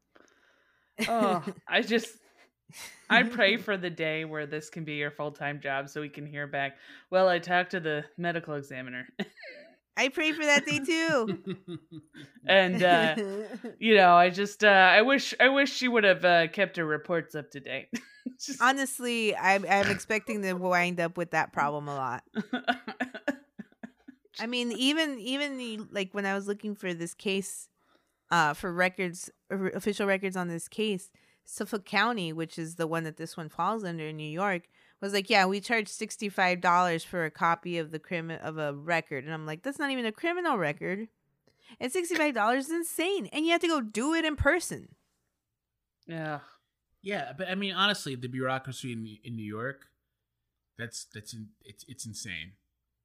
[1.08, 2.18] Oh, I just
[3.10, 6.10] I pray for the day where this can be your full time job so we
[6.10, 6.78] can hear back.
[7.12, 9.08] Well, I talked to the medical examiner.
[9.98, 11.38] I pray for that day too.
[12.48, 13.16] and uh
[13.80, 16.86] you know, I just uh I wish I wish she would have uh, kept her
[16.86, 17.90] reports up to date.
[18.46, 22.24] Just- Honestly, I'm I'm expecting to wind up with that problem a lot.
[24.40, 27.70] I mean, even even the, like when I was looking for this case,
[28.32, 31.12] uh, for records, official records on this case,
[31.46, 34.64] Suffolk County, which is the one that this one falls under in New York,
[35.02, 38.58] was like, yeah, we charge sixty five dollars for a copy of the crim of
[38.58, 41.10] a record, and I'm like, that's not even a criminal record,
[41.80, 44.96] and sixty five dollars is insane, and you have to go do it in person.
[46.08, 46.40] yeah.
[47.04, 49.88] Yeah, but I mean, honestly, the bureaucracy in in New York,
[50.78, 52.54] that's that's in, it's it's insane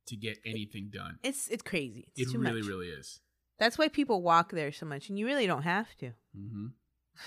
[0.06, 1.18] to get anything done.
[1.22, 2.08] It's it's crazy.
[2.16, 2.68] It's It too really, much.
[2.68, 3.20] really is.
[3.58, 6.12] That's why people walk there so much, and you really don't have to.
[6.34, 6.66] hmm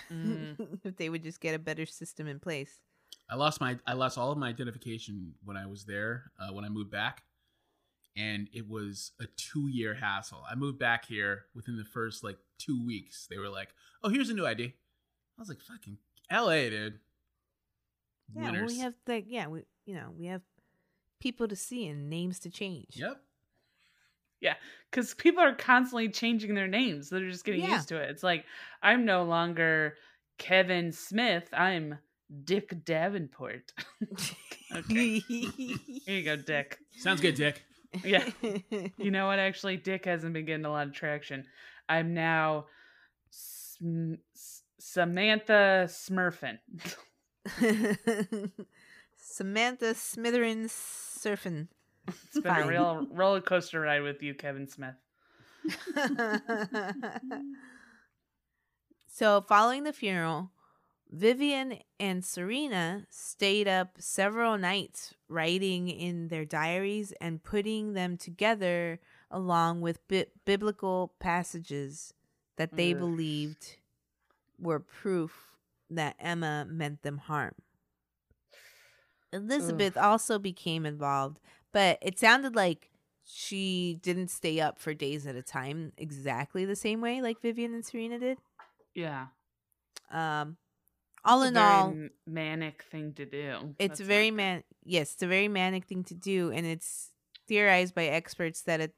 [0.10, 0.79] Mm.
[0.86, 2.79] if they would just get a better system in place.
[3.29, 6.63] I lost my I lost all of my identification when I was there uh, when
[6.63, 7.23] I moved back,
[8.15, 10.43] and it was a two year hassle.
[10.49, 13.27] I moved back here within the first like two weeks.
[13.29, 13.69] They were like,
[14.01, 15.97] "Oh, here's a new ID." I was like, "Fucking
[16.32, 17.00] L.A., dude."
[18.34, 20.41] Yeah, well, we have like yeah, we you know we have
[21.20, 22.88] people to see and names to change.
[22.96, 23.22] Yep.
[24.39, 24.56] Yeah,
[24.89, 27.10] because people are constantly changing their names.
[27.10, 27.76] They're just getting Yeah.
[27.76, 28.10] used to it.
[28.10, 28.45] It's like
[28.82, 29.97] I'm no longer
[30.39, 31.47] Kevin Smith.
[31.53, 31.99] I'm
[32.45, 33.74] Dick Davenport.
[34.76, 35.78] okay, here
[36.08, 36.80] you go, Dick.
[36.97, 37.62] Sounds good, Dick.
[38.03, 38.28] Yeah.
[38.97, 39.38] You know what?
[39.39, 41.45] Actually, Dick hasn't been getting a lot of traction.
[41.89, 42.66] I'm now
[43.30, 46.57] Sm- S- Samantha Smurfin.
[49.15, 51.67] Samantha Smitherin surfing.
[52.07, 52.63] It's been Fine.
[52.63, 54.95] a real roller coaster ride with you, Kevin Smith.
[59.07, 60.49] so, following the funeral,
[61.11, 68.99] Vivian and Serena stayed up several nights writing in their diaries and putting them together
[69.29, 72.15] along with bi- biblical passages
[72.57, 72.99] that they Ugh.
[72.99, 73.77] believed
[74.62, 75.55] were proof
[75.89, 77.53] that Emma meant them harm.
[79.34, 81.39] Elizabeth also became involved,
[81.72, 82.89] but it sounded like
[83.24, 87.74] she didn't stay up for days at a time exactly the same way like Vivian
[87.74, 88.38] and Serena did.
[88.93, 89.28] Yeah.
[90.12, 90.57] Um,
[91.24, 91.95] all It's a in very all,
[92.28, 93.76] manic thing to do.
[93.80, 94.64] it's a That's very man.
[94.84, 97.12] Yes, it's a very manic thing to do, and it's
[97.47, 98.91] theorized by experts that at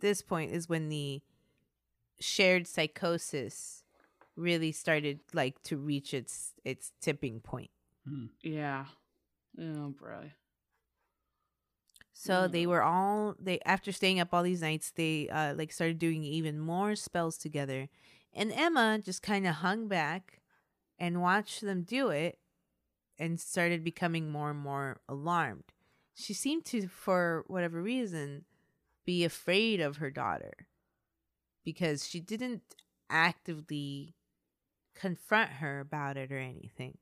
[0.00, 1.20] this point is when the
[2.20, 3.83] shared psychosis
[4.36, 7.70] really started like to reach its its tipping point.
[8.06, 8.26] Hmm.
[8.42, 8.86] Yeah.
[9.60, 10.30] Oh, bro.
[12.12, 12.68] So they Mm.
[12.68, 16.58] were all they after staying up all these nights, they uh like started doing even
[16.60, 17.88] more spells together.
[18.32, 20.40] And Emma just kind of hung back
[20.98, 22.38] and watched them do it
[23.18, 25.72] and started becoming more and more alarmed.
[26.14, 28.44] She seemed to for whatever reason
[29.04, 30.66] be afraid of her daughter
[31.64, 32.62] because she didn't
[33.10, 34.14] actively
[34.94, 36.98] confront her about it or anything.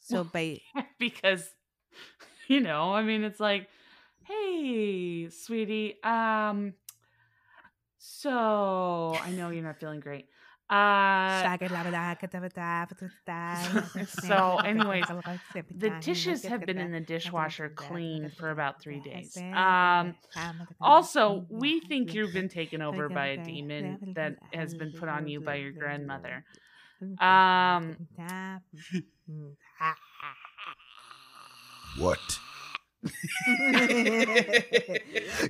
[0.00, 0.60] So Well, by
[0.98, 1.50] because
[2.48, 3.68] you know, I mean it's like,
[4.24, 6.74] hey, sweetie, um
[7.98, 10.26] so I know you're not feeling great.
[10.70, 11.56] Uh
[14.08, 15.04] so anyways,
[15.76, 19.36] the dishes have been in the dishwasher clean for about three days.
[19.36, 20.14] Um
[20.80, 25.28] also, we think you've been taken over by a demon that has been put on
[25.28, 26.44] you by your grandmother.
[27.20, 27.96] Um
[31.98, 32.38] What?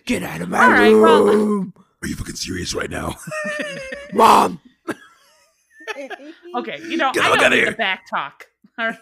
[0.05, 1.73] Get out of my All right, well- room!
[2.03, 3.17] Are you fucking serious right now?
[4.13, 4.61] Mom!
[6.55, 7.71] Okay, you know, Get I the fuck don't outta need here.
[7.73, 8.47] the back talk.
[8.79, 8.97] All right.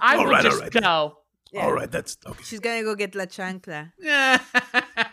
[0.00, 0.72] I All will right, all just right.
[0.72, 1.18] go.
[1.58, 2.42] All right, that's okay.
[2.44, 3.92] She's gonna go get la chancla.
[3.98, 4.38] Yeah.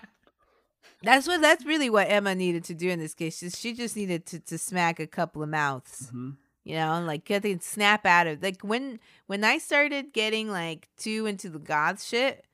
[1.03, 1.41] That's what.
[1.41, 3.37] That's really what Emma needed to do in this case.
[3.37, 6.09] She, she just needed to, to smack a couple of mouths.
[6.13, 6.37] Mhm.
[6.63, 10.89] You know, like get the snap out of like when when I started getting like
[10.97, 12.45] too into the goth shit.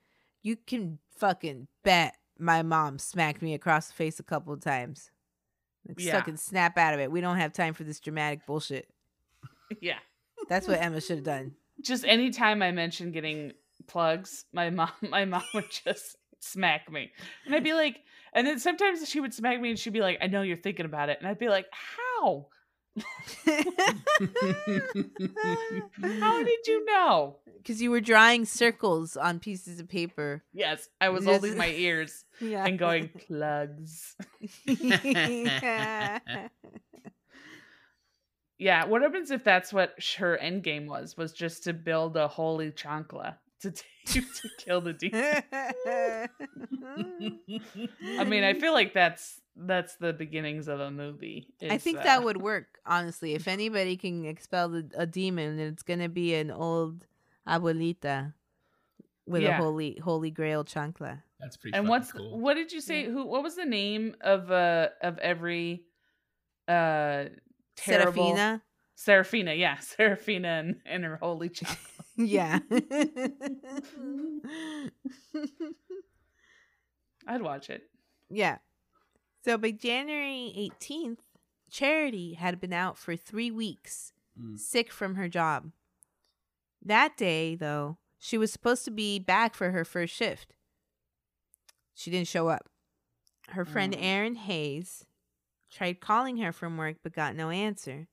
[0.42, 5.11] You can fucking bet my mom smacked me across the face a couple of times.
[5.86, 6.12] Like Yeah.
[6.18, 7.10] fucking snap out of it.
[7.10, 8.88] We don't have time for this dramatic bullshit.
[9.80, 9.98] Yeah.
[10.48, 11.52] That's what Emma should have done.
[11.80, 13.52] Just anytime I mention getting
[13.86, 17.10] plugs, my mom my mom would just smack me.
[17.46, 17.96] And I'd be like
[18.34, 20.84] and then sometimes she would smack me and she'd be like, I know you're thinking
[20.86, 21.18] about it.
[21.20, 22.48] And I'd be like, How?
[23.00, 23.04] How
[26.44, 27.36] did you know?
[27.56, 30.42] Because you were drawing circles on pieces of paper.
[30.52, 32.64] Yes, I was holding my ears Yeah.
[32.64, 34.16] and going, plugs.
[38.58, 41.16] Yeah, what happens if that's what her end game was?
[41.16, 45.42] Was just to build a holy chancla to t- to kill the demon.
[48.18, 51.48] I mean, I feel like that's that's the beginnings of a movie.
[51.68, 53.34] I think uh, that would work, honestly.
[53.34, 57.06] If anybody can expel the, a demon, it's gonna be an old
[57.46, 58.34] abuelita
[59.26, 61.22] with a holy holy grail chancla.
[61.40, 61.76] That's pretty.
[61.76, 62.38] And what's cool.
[62.38, 63.04] what did you say?
[63.04, 63.26] Who?
[63.26, 65.84] What was the name of uh of every
[66.68, 67.24] uh
[67.76, 68.62] terrible Serafina.
[68.94, 69.54] Seraphina?
[69.54, 71.76] Yeah, Seraphina and, and her holy chancla.
[72.26, 72.58] Yeah.
[77.26, 77.82] I'd watch it.
[78.30, 78.58] yeah.
[79.44, 81.18] So by January 18th,
[81.70, 84.58] Charity had been out for three weeks, Mm.
[84.58, 85.72] sick from her job.
[86.80, 90.54] That day, though, she was supposed to be back for her first shift.
[91.94, 92.68] She didn't show up.
[93.50, 94.00] Her friend Oh.
[94.00, 95.04] Erin Hayes
[95.70, 98.06] tried calling her from work but got no answer.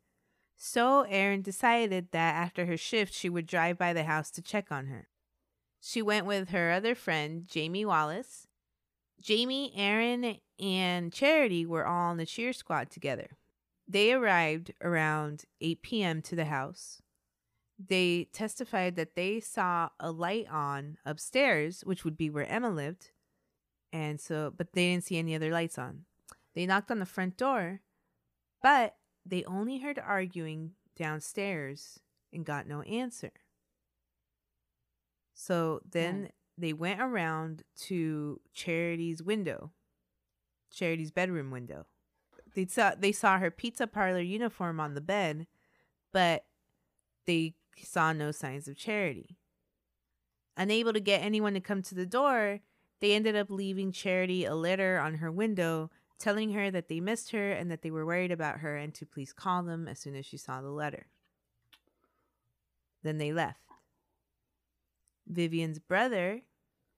[0.62, 4.74] So Erin decided that after her shift, she would drive by the house to check
[4.74, 5.08] on her.
[5.80, 8.46] She went with her other friend, Jamie Wallace.
[9.22, 13.38] Jamie, Erin, and Charity were all on the cheer squad together.
[13.88, 16.22] They arrived around 8 p.m.
[16.24, 17.02] to the house.
[17.80, 23.12] They testified that they saw a light on upstairs, which would be where Emma lived.
[23.94, 26.04] And so, but they didn't see any other lights on.
[26.54, 27.80] They knocked on the front door,
[28.62, 32.00] but they only heard arguing downstairs
[32.34, 33.32] and got no answer.
[35.34, 39.72] So then they went around to Charity's window,
[40.72, 41.86] Charity's bedroom window.
[42.56, 45.48] They saw they saw her pizza parlor uniform on the bed,
[46.12, 46.46] but
[47.26, 49.38] they saw no signs of Charity.
[50.58, 52.60] Unable to get anyone to come to the door,
[53.00, 55.90] they ended up leaving Charity a letter on her window
[56.20, 59.06] telling her that they missed her and that they were worried about her and to
[59.06, 61.08] please call them as soon as she saw the letter.
[63.04, 63.62] Then they left.
[65.26, 66.42] Vivian's brother,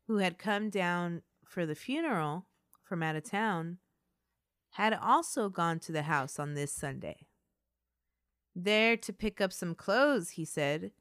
[0.07, 2.45] who had come down for the funeral
[2.84, 3.78] from out of town,
[4.72, 7.28] had also gone to the house on this Sunday.
[8.55, 10.91] There to pick up some clothes, he said.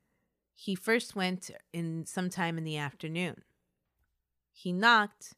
[0.55, 3.43] He first went in sometime in the afternoon.
[4.53, 5.35] He knocked,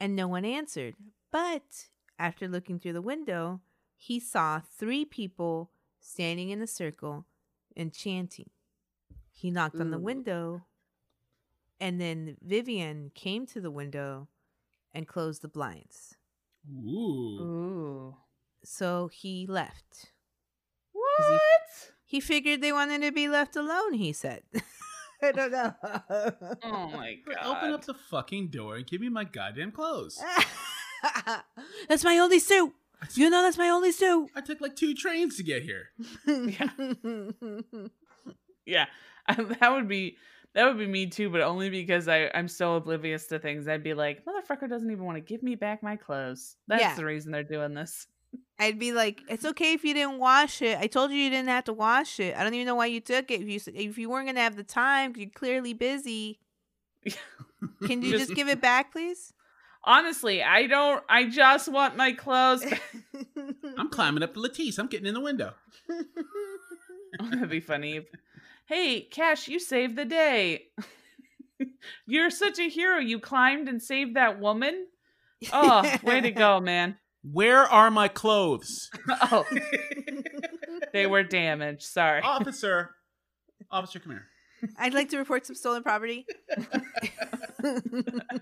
[0.00, 0.94] and no one answered.
[1.30, 1.88] But
[2.18, 3.60] after looking through the window,
[3.96, 7.26] he saw three people standing in a circle
[7.76, 8.50] and chanting.
[9.32, 10.02] He knocked on the mm.
[10.02, 10.64] window,
[11.78, 14.28] and then Vivian came to the window
[14.94, 16.16] and closed the blinds.
[16.70, 17.40] Ooh.
[17.40, 18.16] Ooh.
[18.64, 20.12] So he left.
[20.92, 21.92] What?
[22.04, 24.42] He figured they wanted to be left alone, he said.
[25.22, 25.74] I don't know.
[26.62, 27.36] Oh my god.
[27.44, 30.22] Open up the fucking door and give me my goddamn clothes.
[31.88, 32.72] that's my only suit.
[33.14, 34.30] You know that's my only suit.
[34.34, 35.90] I took like two trains to get here.
[36.26, 36.68] Yeah.
[38.66, 38.86] yeah.
[39.60, 40.16] that would be
[40.54, 43.68] that would be me too, but only because I, I'm so oblivious to things.
[43.68, 46.56] I'd be like, motherfucker doesn't even want to give me back my clothes.
[46.66, 46.94] That's Yeah.
[46.94, 48.06] the reason they're doing this.
[48.58, 50.78] I'd be like, it's okay if you didn't wash it.
[50.78, 52.34] I told you you didn't have to wash it.
[52.36, 53.42] I don't even know why you took it.
[53.42, 56.40] If you if you weren't gonna have the time, you're clearly busy.
[57.86, 59.32] Can you just, Just- give it back, please?
[59.86, 62.66] Honestly, I don't I just want my clothes.
[63.78, 64.78] I'm climbing up the Lattice.
[64.78, 65.54] I'm getting in the window.
[67.18, 68.02] Oh, that'd be funny.
[68.66, 70.64] Hey, Kash, you saved the day.
[72.06, 72.98] You're such a hero.
[72.98, 74.86] You climbed and saved that woman.
[75.50, 76.98] Oh, way to go, man.
[77.22, 78.90] Where are my clothes?
[79.08, 79.46] Oh,
[80.92, 81.84] they were damaged.
[81.84, 82.20] Sorry.
[82.20, 82.90] Officer.
[83.70, 84.26] Officer, come here.
[84.78, 86.26] I'd like to report some stolen property.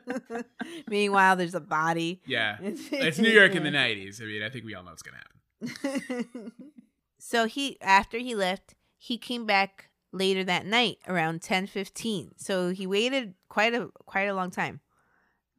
[0.89, 2.21] Meanwhile, there's a body.
[2.27, 2.57] Yeah.
[2.63, 4.21] It's New York in the 90s.
[4.23, 6.53] I mean, I think we all know what's going to happen.
[7.19, 12.33] so he after he left, he came back later that night around 10:15.
[12.37, 14.81] So he waited quite a quite a long time.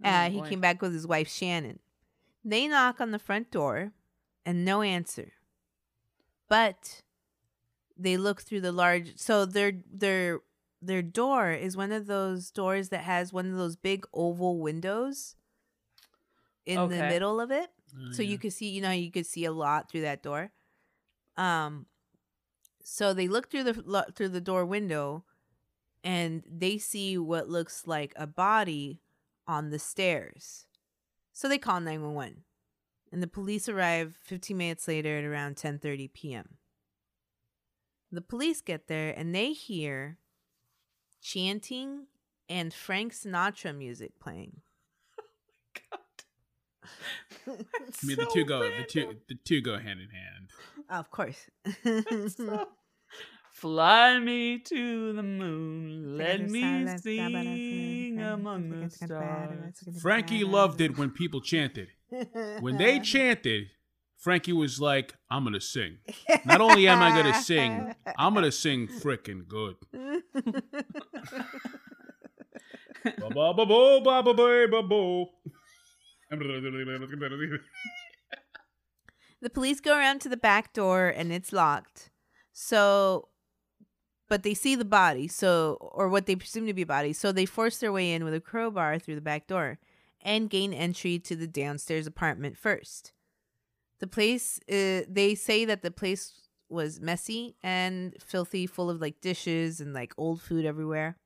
[0.03, 0.49] Uh, Oh, he boy.
[0.49, 1.79] came back with his wife Shannon.
[2.43, 3.91] They knock on the front door
[4.45, 5.31] and no answer.
[6.47, 7.01] But
[7.97, 10.39] they look through the large so their their
[10.81, 15.35] their door is one of those doors that has one of those big oval windows
[16.65, 18.31] in the middle of it Oh, so yeah.
[18.31, 20.51] you could see you know you could see a lot through that door
[21.37, 21.85] um
[22.83, 25.23] so they look through the through the door window
[26.03, 29.01] and they see what looks like a body
[29.47, 30.65] on the stairs
[31.31, 32.43] so they call 911
[33.11, 36.57] and the police arrive 15 minutes later at around 10:30 p.m.
[38.11, 40.17] the police get there and they hear
[41.21, 42.07] chanting
[42.47, 44.61] and Frank Sinatra music playing
[47.47, 47.51] I
[48.03, 50.51] mean, the two go the two the two go hand in hand.
[50.89, 51.49] of course
[53.55, 59.81] Fly me to the moon, let me sing among the stars.
[60.01, 61.87] Frankie loved it when people chanted.
[62.59, 63.67] When they chanted,
[64.25, 65.99] Frankie was like, "I'm gonna sing.
[66.45, 69.75] Not only am I gonna sing, I'm gonna sing frickin' good."
[73.19, 75.29] Ba ba ba bo ba ba ba ba bo.
[79.41, 82.09] the police go around to the back door and it's locked.
[82.51, 83.27] So,
[84.27, 87.13] but they see the body, so, or what they presume to be a body.
[87.13, 89.77] So they force their way in with a crowbar through the back door
[90.19, 93.11] and gain entry to the downstairs apartment first.
[94.05, 99.19] The place, uh, they say that the place was messy and filthy, full of like
[99.19, 101.17] dishes and like old food everywhere.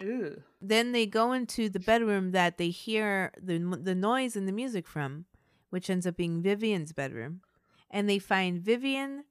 [0.00, 0.42] Ew.
[0.58, 4.88] then they go into the bedroom that they hear the the noise and the music
[4.88, 5.26] from,
[5.68, 7.42] which ends up being Vivian's bedroom,
[7.90, 9.24] and they find Vivian,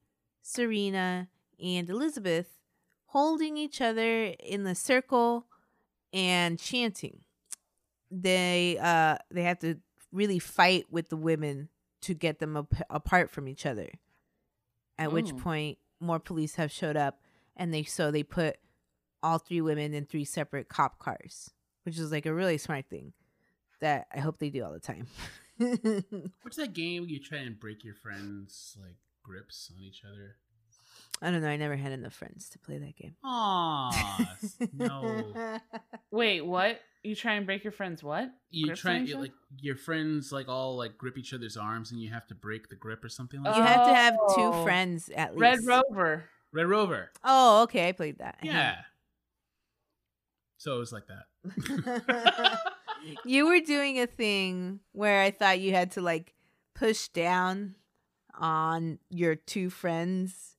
[0.44, 2.60] Serena, and Elizabeth
[3.08, 5.48] holding each other in the circle
[6.14, 7.22] and chanting.
[8.12, 9.80] They uh they have to
[10.12, 11.70] really fight with the women
[12.02, 13.90] to get them ap- apart from each other.
[14.98, 15.38] At which Oh.
[15.38, 17.22] point more police have showed up
[17.56, 18.58] and they so they put
[19.24, 21.52] all three women in three separate cop cars,
[21.84, 23.14] which is like a really smart thing
[23.80, 25.08] that I hope they do all the time.
[26.42, 30.38] What's that game where you try and break your friends' like grips on each other?
[31.22, 31.50] I don't know.
[31.50, 33.16] I never had enough friends to play that game.
[33.24, 34.36] Aw,
[34.74, 35.60] no.
[36.10, 36.80] Wait, what?
[37.04, 38.30] You try and break your friend's what?
[38.52, 41.92] You Grips try on each like your friends like all like grip each other's arms,
[41.92, 43.70] and you have to break the grip or something like You that.
[43.70, 44.64] You have to have two oh.
[44.64, 45.42] friends at least.
[45.42, 46.26] Red Rover.
[46.54, 47.12] Red Rover.
[47.24, 47.90] Oh, okay.
[47.90, 48.38] I played that.
[48.44, 48.76] Yeah.
[50.58, 52.60] So it was like that.
[53.26, 56.36] you were doing a thing where I thought you had to like
[56.76, 57.76] push down
[58.36, 60.56] on your two friends.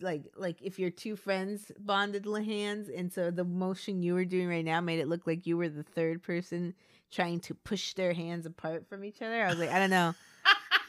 [0.00, 4.14] It's Like like if your two friends bonded the hands and so the motion you
[4.14, 6.74] were doing right now made it look like you were the third person
[7.10, 9.44] trying to push their hands apart from each other.
[9.44, 10.14] I was like, I don't know.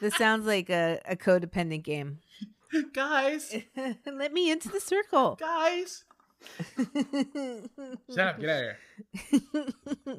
[0.00, 2.20] This sounds like a, a codependent game.
[2.92, 3.54] guys,
[4.06, 5.36] Let me into the circle.
[5.38, 6.04] guys.
[6.76, 9.66] Shut up, get out of here.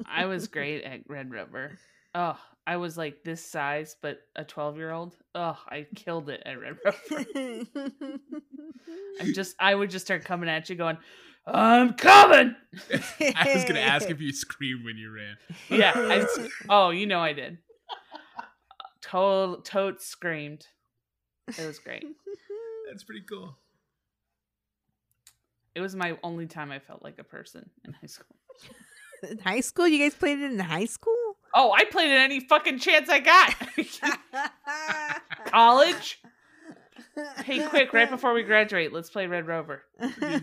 [0.06, 1.78] I was great at Red Rover.
[2.14, 5.16] Oh, I was like this size, but a 12 year old.
[5.34, 7.66] Oh, I killed it at Red Rover.
[9.20, 10.98] I just, I would just start coming at you going,
[11.46, 12.54] I'm coming.
[12.90, 15.36] I was gonna ask if you screamed when you ran.
[15.68, 15.92] Yeah.
[15.94, 16.26] I,
[16.68, 17.58] oh, you know I did.
[19.02, 20.66] Total, tote screamed.
[21.48, 22.06] It was great.
[22.88, 23.58] That's pretty cool.
[25.74, 28.36] It was my only time I felt like a person in high school.
[29.28, 29.86] in high school?
[29.86, 31.23] You guys played it in high school?
[31.54, 33.54] Oh, I played it any fucking chance I got.
[35.46, 36.20] College?
[37.44, 39.82] Hey, quick, right before we graduate, let's play Red Rover.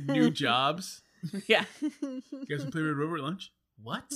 [0.07, 1.01] New jobs.
[1.47, 1.65] Yeah.
[2.01, 3.51] You guys can play Red Rover at lunch?
[3.83, 4.11] What?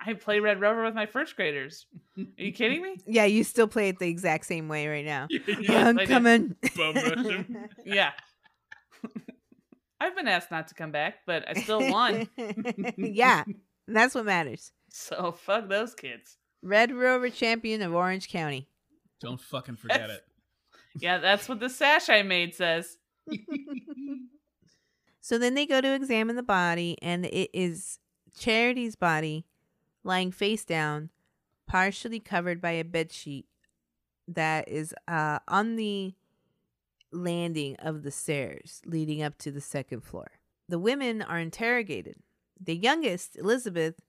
[0.00, 1.86] I play Red Rover with my first graders.
[2.16, 2.96] Are you kidding me?
[3.06, 5.26] Yeah, you still play it the exact same way right now.
[5.60, 6.56] Yes, I'm coming.
[6.76, 7.68] Bum.
[7.84, 8.12] Yeah.
[10.00, 12.28] I've been asked not to come back, but I still won.
[12.96, 13.42] yeah,
[13.88, 14.72] that's what matters.
[14.92, 16.38] So fuck those kids.
[16.62, 18.68] Red Rover champion of Orange County.
[19.20, 20.24] Don't fucking forget it.
[20.98, 22.96] Yeah, that's what the sash I made says.
[25.28, 27.98] So then they go to examine the body, and it is
[28.34, 29.44] Charity's body
[30.02, 31.10] lying face down,
[31.66, 33.44] partially covered by a bed sheet
[34.26, 36.14] that is uh, on the
[37.12, 40.30] landing of the stairs leading up to the second floor.
[40.66, 42.16] The women are interrogated.
[42.58, 44.00] The youngest, Elizabeth,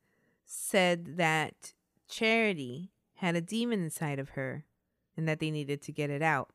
[0.52, 1.74] said that
[2.08, 4.66] Charity had a demon inside of her
[5.16, 6.50] and that they needed to get it out.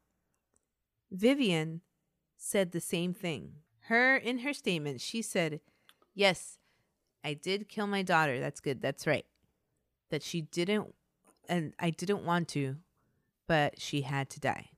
[1.13, 1.81] Vivian
[2.37, 3.53] said the same thing.
[3.83, 5.61] Her in her statement, she said,
[6.13, 6.59] "Yes,
[7.23, 8.41] I did kill my daughter.
[8.41, 8.81] That's good.
[8.81, 9.27] That's right.
[10.11, 10.97] That she didn't
[11.49, 12.79] and I didn't want to,
[13.47, 14.71] but she had to die."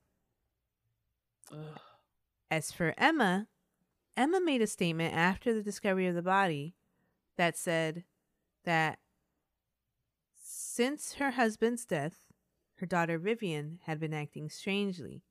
[1.51, 1.81] Ugh.
[2.51, 3.49] As for Emma,
[4.14, 6.75] Emma made a statement after the discovery of the body
[7.37, 8.05] that said
[8.64, 8.99] that
[10.77, 12.27] since her husband's death,
[12.74, 15.22] her daughter Vivian had been acting strangely,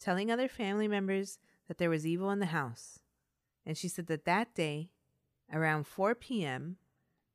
[0.00, 2.98] telling other family members that there was evil in the house.
[3.66, 4.88] And she said that that day,
[5.52, 6.76] around 4 p.m.,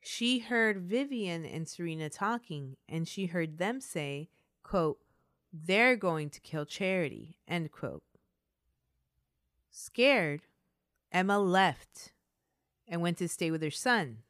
[0.01, 4.29] she heard Vivian and Serena talking, and she heard them say,
[4.63, 4.97] quote,
[5.53, 8.01] they're going to kill Charity, end quote.
[9.69, 10.47] Scared,
[11.11, 12.11] Emma left
[12.87, 14.23] and went to stay with her son.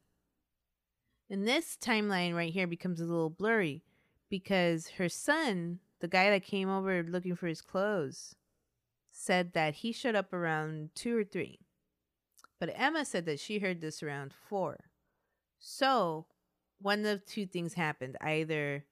[1.29, 3.83] And this timeline right here becomes a little blurry
[4.29, 8.35] because her son, the guy that came over looking for his clothes,
[9.11, 11.59] said that he showed up around two or three.
[12.59, 14.85] But Emma said that she heard this around four.
[15.59, 16.25] So,
[16.79, 18.17] one of two things happened.
[18.21, 18.85] Either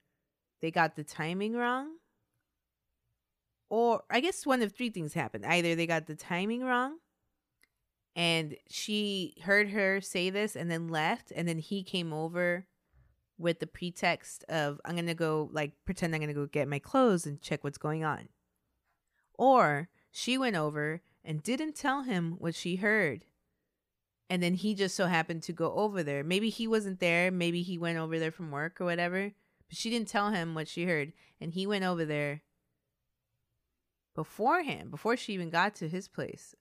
[0.61, 1.97] they got the timing wrong,
[3.69, 5.45] or I guess one of three things happened.
[5.45, 6.97] Either they got the timing wrong,
[8.15, 12.67] and she heard her say this and then left, and then he came over
[13.37, 17.25] with the pretext of, I'm to go, like, pretend I'm to go get my clothes
[17.25, 18.29] and check what's going on.
[19.33, 23.25] Or she went over and didn't tell him what she heard.
[24.29, 26.23] And then he just so happened to go over there.
[26.23, 27.31] Maybe he wasn't there.
[27.31, 29.31] Maybe he went over there from work or whatever.
[29.67, 31.13] But she didn't tell him what she heard.
[31.41, 32.43] And he went over there
[34.15, 36.55] beforehand, before she even got to his place.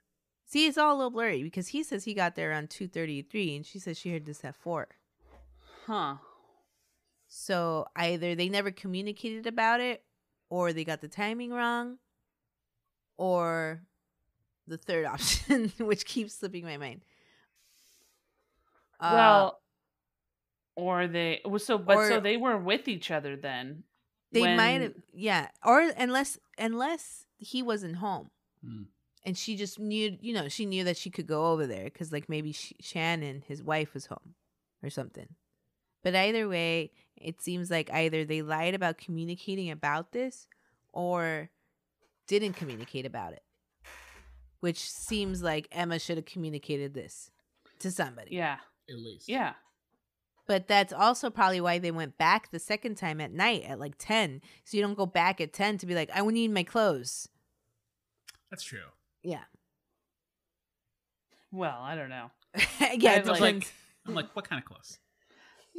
[0.53, 3.65] See, it's all a little blurry because he says he got there around 2.33 and
[3.65, 4.87] she says she heard this at 4.
[5.87, 6.17] Huh.
[7.27, 10.05] So either they never communicated about it
[10.51, 11.97] or they got the timing wrong
[13.17, 13.81] or
[14.67, 17.01] the third option, which keeps slipping my mind.
[19.01, 19.61] Uh, well,
[20.77, 23.85] or they well, so but so they were with each other then.
[24.33, 28.29] they when- might have, yeah, or unless unless he wasn't home,
[28.63, 28.83] Hmm.
[29.25, 32.13] And she just knew, you know, she knew that she could go over there because
[32.13, 34.35] like maybe Sh- Shannon, his wife, was home
[34.83, 35.29] or something.
[36.03, 40.49] But either way, it seems like either they lied about communicating about this
[40.93, 41.51] or
[42.27, 43.43] didn't communicate about it.
[44.61, 47.31] Which seems like Emma should have communicated this
[47.81, 48.35] to somebody.
[48.35, 48.59] Yeah.
[48.89, 49.29] At least.
[49.29, 49.55] Yeah.
[50.47, 53.95] But that's also probably why they went back the second time at night at like
[53.99, 54.41] 10.
[54.65, 57.29] So you don't go back at 10 to be like, I need my clothes.
[58.51, 58.81] That's true.
[59.23, 59.43] Yeah.
[61.51, 62.31] Well, I don't know.
[62.81, 63.73] yeah, I it like- depends.
[64.07, 64.99] I'm like, what kind of clothes?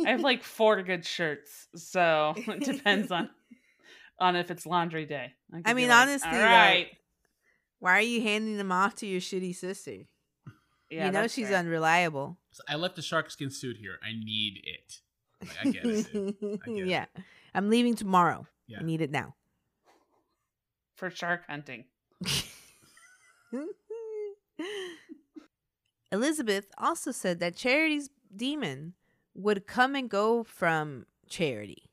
[0.05, 3.29] I have like four good shirts, so it depends on
[4.19, 5.33] on if it's laundry day.
[5.51, 6.87] could I mean, like, honestly, all like, right.
[7.79, 10.05] Why are you handing them off to your shitty sister?
[10.89, 11.57] Yeah, you know she's fair.
[11.57, 12.37] unreliable.
[12.51, 13.97] So I left a shark skin suit here.
[14.03, 15.01] I need it.
[15.41, 16.07] Like, I get it.
[16.15, 16.87] I get it.
[16.87, 17.05] yeah.
[17.53, 18.47] I'm leaving tomorrow.
[18.67, 18.77] Yeah.
[18.79, 19.35] I need it now.
[20.95, 21.83] for shark hunting.
[26.12, 28.93] Elizabeth also said that Charity's demon
[29.34, 31.89] would come and go from Charity,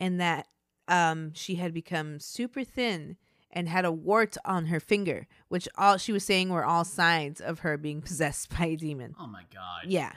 [0.00, 0.48] and that
[0.88, 3.16] um, she had become super thin
[3.50, 7.40] and had a wart on her finger, which all she was saying were all signs
[7.40, 9.14] of her being possessed by a demon.
[9.18, 9.84] Oh my god.
[9.86, 10.12] Yeah.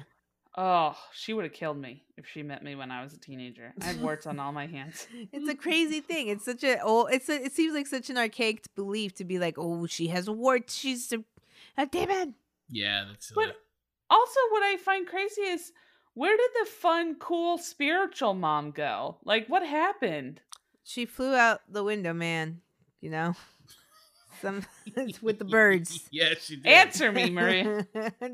[0.57, 3.73] Oh, she would have killed me if she met me when I was a teenager.
[3.81, 5.05] I had warts on all my hands.
[5.33, 6.29] It's a crazy thing.
[6.29, 7.09] It's such a old.
[7.11, 7.43] It's a.
[7.43, 10.73] It seems like such an archaic belief to be like, oh, she has warts.
[10.73, 11.23] She's a,
[11.77, 12.35] a demon.
[12.69, 13.47] Yeah, that's silly.
[13.47, 13.57] But
[14.09, 15.73] also, what I find crazy is
[16.13, 19.17] where did the fun, cool, spiritual mom go?
[19.25, 20.39] Like, what happened?
[20.85, 22.61] She flew out the window, man.
[23.01, 23.33] You know,
[24.41, 24.65] some
[25.21, 26.07] with the birds.
[26.11, 26.67] yeah, she did.
[26.67, 27.85] Answer me, Maria.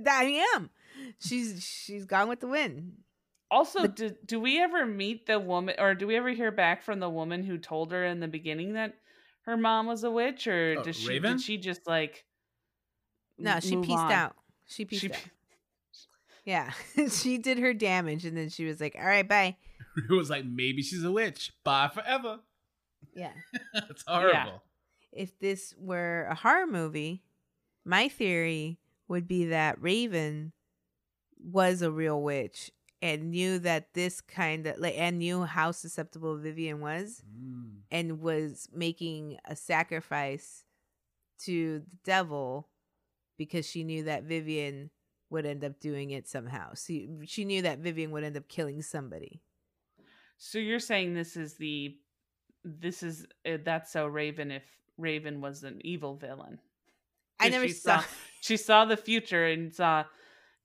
[0.07, 0.69] I am.
[1.20, 2.93] She's she's gone with the wind.
[3.49, 6.99] Also, do, do we ever meet the woman, or do we ever hear back from
[6.99, 8.93] the woman who told her in the beginning that
[9.41, 11.34] her mom was a witch, or Oh, does she Raven?
[11.34, 12.24] did she just like?
[13.38, 14.12] No, she pieced on?
[14.12, 14.36] out.
[14.68, 15.20] She pieced She out.
[16.45, 16.72] Yeah,
[17.12, 19.58] she did her damage, and then she was like, "All right, bye."
[20.10, 21.52] It was like maybe she's a witch.
[21.66, 22.39] Bye forever.
[23.14, 23.34] Yeah.
[23.74, 24.64] That's horrible.
[25.12, 27.24] if this were a horror movie,
[27.84, 28.80] my theory
[29.10, 30.54] would be that Raven
[31.44, 32.72] was a real witch
[33.02, 37.80] and knew that this kind of like and knew how susceptible Vivian was Mm.
[37.89, 40.64] and was making a sacrifice
[41.39, 42.70] to the devil
[43.38, 44.92] because she knew that Vivian
[45.32, 46.74] would end up doing it somehow.
[46.76, 49.42] She she knew that Vivian would end up killing somebody.
[50.38, 51.96] So you're saying this is the,
[52.64, 54.64] this is uh, that's so Raven if
[54.98, 56.60] Raven was an evil villain.
[57.39, 58.04] I never she saw.
[58.42, 60.04] She saw the future and saw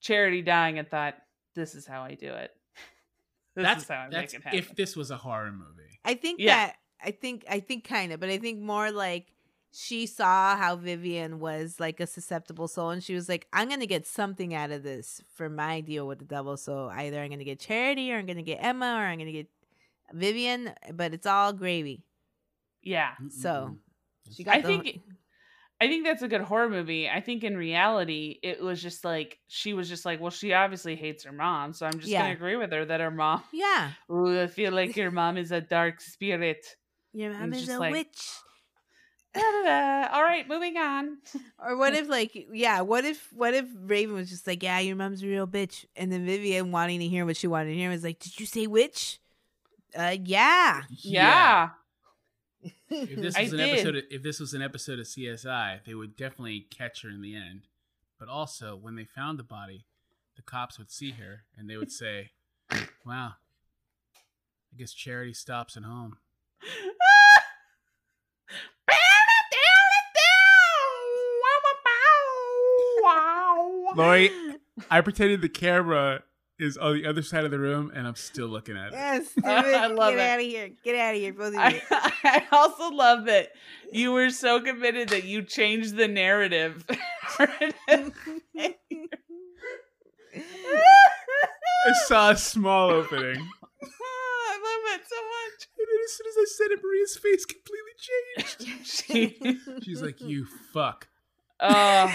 [0.07, 1.15] Charity dying and thought,
[1.55, 2.51] "This is how I do it.
[3.57, 5.99] This that's is how I that's make it happen." if this was a horror movie.
[6.05, 6.55] I think Yeah.
[6.67, 9.33] that I think I think kind of, but I think more like
[9.73, 13.87] she saw how Vivian was like a susceptible soul, and she was like, "I'm gonna
[13.87, 16.57] get something out of this for my deal with the devil.
[16.57, 19.49] So either I'm gonna get Charity, or I'm gonna get Emma, or I'm gonna get
[20.13, 22.05] Vivian, but it's all gravy."
[22.83, 23.77] yeah, So
[24.31, 24.57] she got.
[24.57, 25.01] I the- think it-
[25.81, 27.09] I think that's a good horror movie.
[27.09, 30.97] I think in reality, it was just like she was just like, well, she obviously
[30.97, 32.23] hates her mom, so I'm just Yeah.
[32.23, 33.43] gonna agree with her that her mom.
[33.53, 36.65] yeah, Ooh, I feel like your mom is a dark spirit.
[37.13, 38.23] your mom is a like- witch.
[39.35, 40.15] Da-da-da.
[40.17, 41.19] All right, moving on.
[41.59, 44.97] Or what if like yeah, what if what if Raven was just like, Yeah, your
[44.97, 47.91] mom's a real bitch and then Vivian wanting to hear what she wanted to hear
[47.91, 49.19] was like, Did you say witch?
[49.95, 50.83] Uh yeah.
[51.03, 51.71] Yeah.
[52.89, 53.71] If this was an did.
[53.75, 57.23] episode, of, if this was an episode of CSI, they would definitely catch her in
[57.23, 57.69] the end.
[58.19, 59.85] But also, when they found the body,
[60.37, 62.31] the cops would see her and they would say,
[63.05, 63.35] "Wow,
[64.73, 66.19] I guess Charity stops at home."
[73.97, 74.31] Lauri,
[74.91, 76.23] I pretended the camera
[76.59, 78.93] is on the other side of the room, and I'm still looking at it.
[78.95, 79.95] Yes, do I it.
[79.95, 80.31] love Get it.
[80.31, 80.71] out of here.
[80.85, 81.61] Get out of here, both of you.
[81.61, 81.83] I,
[82.25, 83.51] I also love that
[83.93, 86.85] you were so committed that you changed the narrative.
[87.39, 87.73] I
[92.07, 93.49] saw a small opening, and
[93.83, 95.69] I love it so much.
[95.77, 97.95] then as soon as I said it, Maria's face completely
[98.67, 98.87] changed.
[98.87, 99.37] She-
[99.85, 101.09] She's like, "You fuck."
[101.61, 102.13] uh,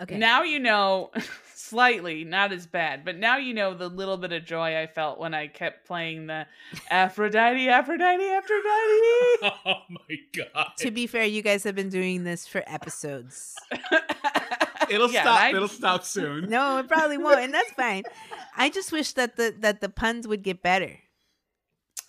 [0.00, 0.18] okay.
[0.18, 1.10] Now you know,
[1.54, 5.18] slightly, not as bad, but now you know the little bit of joy I felt
[5.18, 6.46] when I kept playing the
[6.90, 9.54] Aphrodite, Aphrodite, Aphrodite.
[9.66, 10.16] Oh my
[10.54, 10.72] god!
[10.78, 13.54] to be fair, you guys have been doing this for episodes.
[14.90, 15.40] It'll Yeah, stop.
[15.40, 16.48] I- It'll stop soon.
[16.50, 18.02] No, it probably won't, and that's fine.
[18.56, 20.98] I just wish that the that the puns would get better.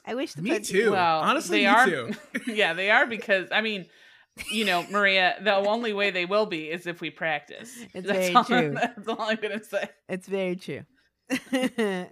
[0.06, 0.92] I wish the Me puns too.
[0.92, 1.86] Well, Honestly, they me are.
[1.88, 2.12] too.
[2.48, 3.86] yeah, they are because I mean,
[4.52, 5.36] you know, Maria.
[5.42, 7.72] The only way they will be is if we practice.
[7.94, 8.72] It's that's very all, true.
[8.74, 9.90] That's all I'm gonna say.
[10.10, 10.86] It's very true.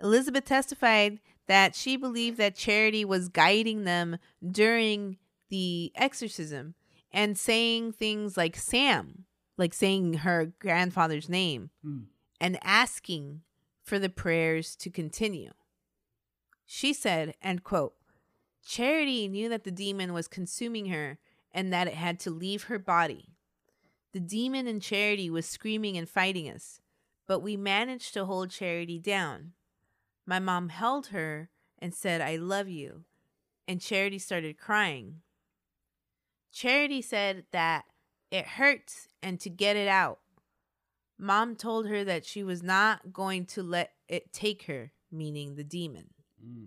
[0.00, 4.18] Elizabeth testified that she believed that Charity was guiding them
[4.48, 5.18] during
[5.48, 6.74] the exorcism
[7.12, 9.24] and saying things like Sam,
[9.58, 11.98] like saying her grandfather's name, Hmm.
[12.40, 13.42] and asking
[13.82, 15.50] for the prayers to continue.
[16.64, 17.94] She said, and quote,
[18.64, 21.18] Charity knew that the demon was consuming her
[21.52, 23.34] and that it had to leave her body.
[24.12, 26.80] The demon in Charity was screaming and fighting us,
[27.26, 29.52] but we managed to hold Charity down.
[30.26, 33.04] My mom held her and said, I love you,
[33.66, 35.22] and Charity started crying.
[36.52, 37.86] Charity said that
[38.30, 40.20] it hurts and to get it out.
[41.18, 45.64] Mom told her that she was not going to let it take her, meaning the
[45.64, 46.10] demon.
[46.44, 46.66] Mm.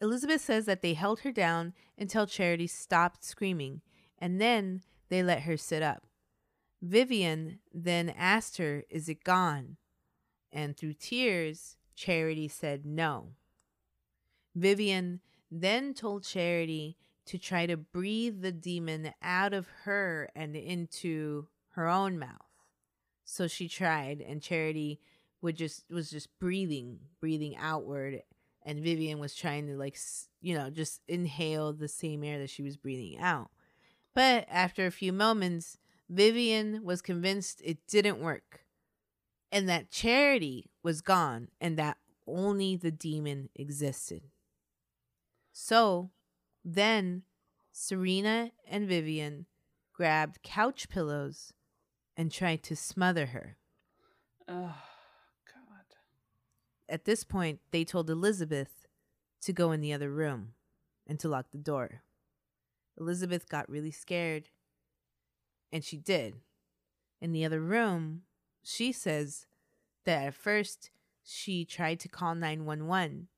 [0.00, 3.82] Elizabeth says that they held her down until Charity stopped screaming,
[4.18, 6.06] and then they let her sit up.
[6.80, 9.76] Vivian then asked her, Is it gone?
[10.52, 13.32] And through tears, Charity said no.
[14.54, 15.20] Vivian
[15.50, 16.96] then told Charity
[17.26, 22.36] to try to breathe the demon out of her and into her own mouth.
[23.24, 25.00] So she tried, and Charity
[25.42, 28.22] would just was just breathing, breathing outward,
[28.68, 29.98] and Vivian was trying to like
[30.42, 33.50] you know just inhale the same air that she was breathing out.
[34.14, 35.78] But after a few moments,
[36.10, 38.66] Vivian was convinced it didn't work,
[39.50, 41.96] and that Charity was gone, and that
[42.26, 44.22] only the demon existed.
[45.50, 46.10] So
[46.62, 47.22] then
[47.72, 49.46] Serena and Vivian
[49.94, 51.54] grabbed couch pillows
[52.18, 53.56] and tried to smother her.
[54.46, 54.74] God.
[56.88, 58.86] At this point, they told Elizabeth
[59.42, 60.52] to go in the other room
[61.06, 62.02] and to lock the door.
[62.98, 64.48] Elizabeth got really scared,
[65.72, 66.36] and she did.
[67.20, 68.22] In the other room,
[68.62, 69.46] she says
[70.04, 70.90] that at first
[71.24, 73.28] she tried to call 911,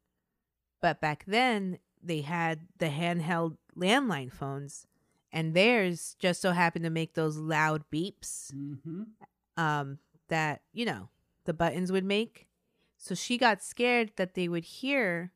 [0.80, 4.86] but back then they had the handheld landline phones,
[5.32, 9.02] and theirs just so happened to make those loud beeps Mm-hmm.
[9.56, 9.98] um,
[10.28, 11.08] that, you know,
[11.44, 12.46] the buttons would make.
[13.02, 15.32] So she got scared that they would hear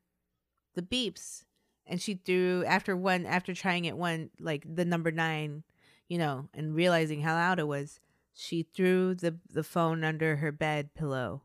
[0.75, 1.45] the beeps.
[1.87, 5.65] And she threw, after one, after trying it one, like the number nine,
[6.07, 8.01] you know, and realizing how loud it was,
[8.35, 11.43] she threw the, the phone under her bed pillow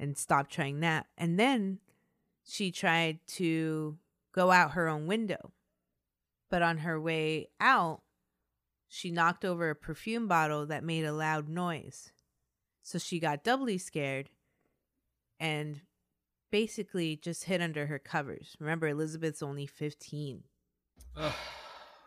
[0.00, 1.06] and stopped trying that.
[1.16, 1.78] And then
[2.42, 3.98] she tried to
[4.32, 5.52] go out her own window.
[6.50, 8.02] But on her way out,
[8.88, 12.12] she knocked over a perfume bottle that made a loud noise.
[12.82, 14.28] So she got doubly scared
[15.42, 15.80] and
[16.52, 18.56] basically just hid under her covers.
[18.60, 20.44] Remember, Elizabeth's only 15.
[21.16, 21.32] Ugh.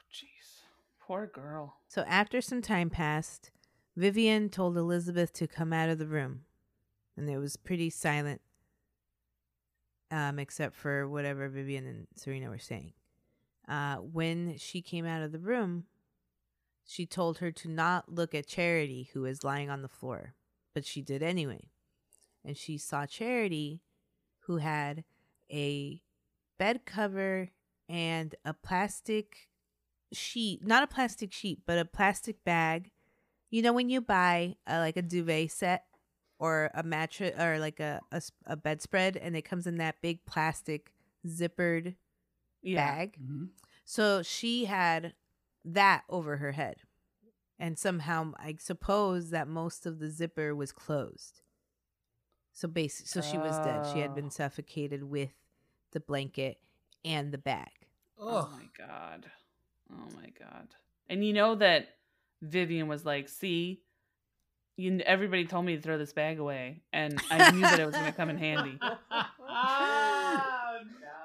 [0.10, 0.62] Jeez.
[1.02, 1.76] Poor girl.
[1.90, 3.52] So after some time passed,
[3.98, 6.46] Vivian told Elizabeth to come out of the room.
[7.18, 8.40] And it was pretty silent,
[10.12, 12.94] um, except for whatever Vivian and Serena were saying.
[13.68, 15.86] Uh, when she came out of the room,
[16.86, 20.36] she told her to not look at Charity, who was lying on the floor,
[20.74, 21.70] but she did anyway.
[22.46, 23.82] And she saw Charity,
[24.42, 25.04] who had
[25.52, 26.02] a
[26.60, 27.50] bed cover
[27.90, 29.50] and a plastic
[30.14, 32.92] sheet, not a plastic sheet, but a plastic bag.
[33.50, 35.86] You know when you buy a, like a duvet set
[36.40, 38.02] or a mattress or like a
[38.46, 40.92] a bedspread and it comes in that big plastic
[41.26, 41.96] zippered
[42.62, 42.86] Yeah.
[42.94, 43.18] bag.
[43.22, 43.50] Mhm.
[43.86, 45.14] So she had
[45.64, 46.78] that over her head.
[47.58, 51.42] And somehow I suppose that most of the zipper was closed.
[52.56, 53.86] So basically so she was dead.
[53.94, 54.16] She had Oh.
[54.16, 55.30] been suffocated with
[55.92, 56.58] the blanket
[57.04, 57.70] and the bag.
[58.18, 58.50] Oh Ugh.
[58.54, 59.26] my god.
[59.92, 60.70] Oh my god.
[61.10, 61.98] And you know that
[62.42, 63.84] Vivian was like, "See,
[64.78, 67.94] you everybody told me to throw this bag away, and I knew that it was
[67.94, 70.80] going to come in handy." oh,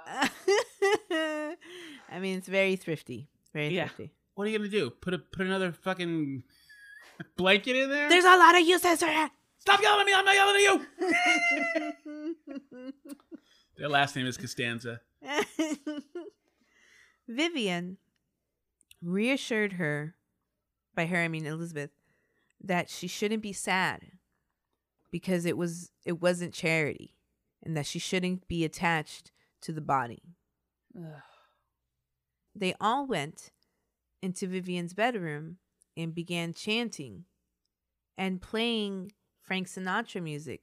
[1.11, 3.29] I mean, it's very thrifty.
[3.53, 3.87] Very Yeah.
[3.89, 4.13] thrifty.
[4.35, 4.91] What are you gonna do?
[4.91, 6.43] Put a put another fucking
[7.37, 8.09] blanket in there?
[8.09, 9.31] There's a lot of uses for it.
[9.61, 10.15] Stop yelling at me!
[10.15, 10.87] I'm not yelling at you.
[13.77, 15.03] Their last name is Costanza.
[17.29, 17.99] Vivian
[19.03, 20.15] reassured her,
[20.95, 21.91] by her I mean Elizabeth,
[22.63, 24.13] that she shouldn't be sad
[25.11, 27.15] because it was it wasn't charity,
[27.63, 29.31] and that she shouldn't be attached
[29.61, 30.23] to the body.
[30.97, 31.21] Ugh.
[32.55, 33.51] They all went
[34.23, 35.59] into Vivian's bedroom
[35.97, 37.25] and began chanting
[38.17, 39.13] and playing
[39.51, 40.61] Frank Sinatra music,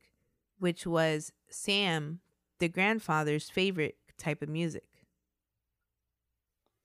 [0.59, 2.21] which was Sam,
[2.59, 4.87] the grandfather's favorite type of music.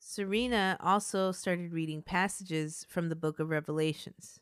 [0.01, 4.41] Serena also started reading passages from the book of Revelations.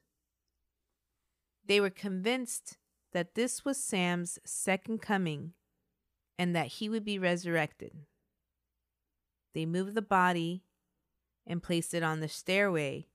[1.66, 2.78] They were convinced
[3.12, 5.52] that this was Sam's second coming
[6.38, 7.92] and that he would be resurrected.
[9.54, 10.62] They moved the body
[11.46, 13.08] and placed it on the stairway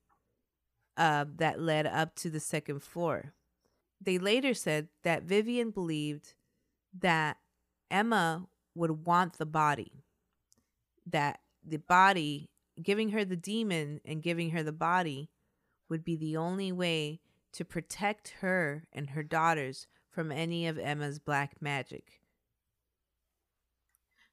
[0.97, 3.33] uh, that led up to the second floor.
[4.05, 6.35] They later said that Vivian believed
[6.99, 7.37] that
[7.89, 10.03] Emma would want the body,
[11.07, 12.49] that the body,
[12.81, 15.29] giving her the demon and giving her the body,
[15.89, 17.19] would be the only way
[17.53, 22.21] to protect her and her daughters from any of Emma's black magic.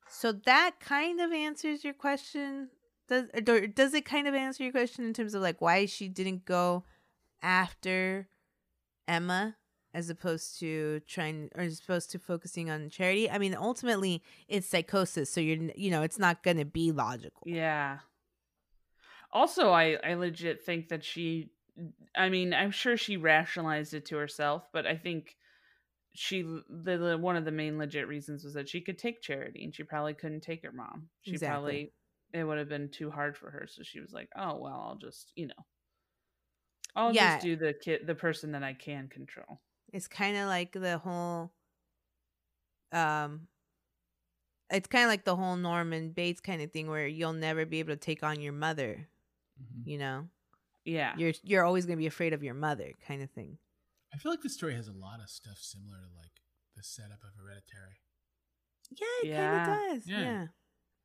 [0.09, 2.69] So that kind of answers your question.
[3.09, 3.29] Does
[3.75, 6.85] does it kind of answer your question in terms of like why she didn't go
[7.43, 8.29] after
[9.09, 9.57] Emma
[9.95, 13.31] as opposed to trying or as opposed to focusing on charity?
[13.31, 17.51] I mean, ultimately it's psychosis, so you're you know it's not gonna be logical.
[17.53, 18.01] Yeah.
[19.33, 21.51] Also, I I legit think that she
[22.15, 25.37] I mean, I'm sure she rationalized it to herself, but I think
[26.15, 29.65] she the, the one of the main legit reasons was that she could take charity
[29.65, 31.11] and she probably couldn't take her mom.
[31.23, 31.39] She Exactly.
[31.39, 31.95] probably
[32.33, 34.97] it would have been too hard for her, so she was like, "Oh well, I'll
[34.97, 35.67] just you know,
[36.97, 37.15] I'll Yeah.
[37.15, 39.61] just do the kid the person that I can control."
[39.93, 41.53] It's kind of like the whole
[42.93, 43.47] um
[44.71, 47.79] it's kind of like the whole Norman Bates kind of thing where you'll never be
[47.81, 49.07] able to take on your mother,
[49.63, 49.87] Mhm.
[49.87, 50.29] you know.
[50.85, 53.59] Yeah, You're you're always going to be afraid of your mother kind of thing.
[54.13, 56.41] I feel like this story has a lot of stuff similar to like
[56.75, 58.01] the setup of Hereditary.
[58.91, 59.65] Yeah, it Yeah.
[59.65, 60.07] kind of does.
[60.09, 60.21] Yeah.
[60.21, 60.47] Yeah.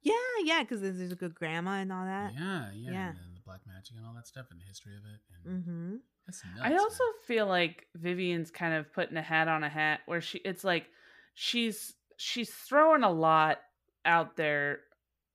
[0.02, 2.34] Yeah, yeah, cuz there's, there's a good grandma and all that.
[2.34, 3.10] yeah, yeah, yeah.
[3.10, 5.22] and then the black magic and all that stuff and the history of it.
[5.46, 6.02] And Mhm.
[6.28, 6.62] That's nuts.
[6.62, 7.14] I also man.
[7.26, 10.88] feel like Vivian's kind of putting a hat on a hat where she it's like
[11.34, 13.60] she's she's throwing a lot
[14.06, 14.80] out there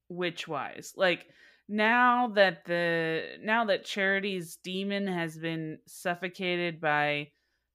[0.09, 0.93] witch wise.
[0.97, 1.27] Like
[1.69, 7.29] now that the now that Charity's demon has been suffocated by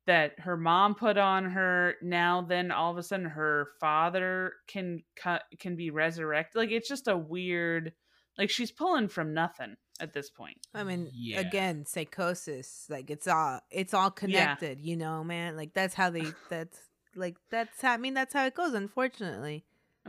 [0.05, 5.03] that her mom put on her, now then all of a sudden her father can
[5.15, 6.55] cut can be resurrected.
[6.55, 7.93] Like it's just a weird
[8.38, 10.58] like she's pulling from nothing at this point.
[10.74, 11.39] I mean, Yeah.
[11.39, 15.56] again, psychosis, like it's all it's all connected, you know, man.
[15.56, 16.80] Like that's how they that's
[17.16, 19.66] like that's how I mean that's how it goes unfortunately.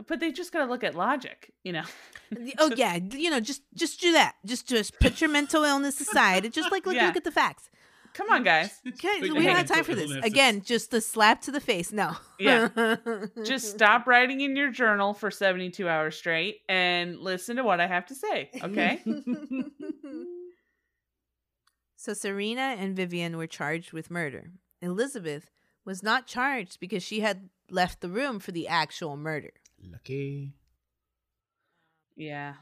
[0.07, 1.83] But they just got to look at logic, you know.
[2.59, 4.35] oh yeah, you know, just just do that.
[4.45, 6.45] Just just put your mental illness aside.
[6.45, 7.07] and Just like look, Yeah.
[7.07, 7.69] look at the facts.
[8.13, 8.79] Come on, guys.
[8.87, 10.11] Okay, we don't have time for this.
[10.23, 11.91] Again, just a slap to the face.
[11.91, 12.15] No.
[12.37, 12.69] Yeah.
[13.45, 17.87] Just stop writing in your journal for 72 hours straight and listen to what I
[17.87, 19.01] have to say, okay?
[21.95, 24.51] so Serena and Vivian were charged with murder.
[24.81, 25.49] Elizabeth
[25.85, 29.51] was not charged because she had left the room for the actual murder.
[29.91, 30.53] Lucky.
[32.15, 32.53] yeah.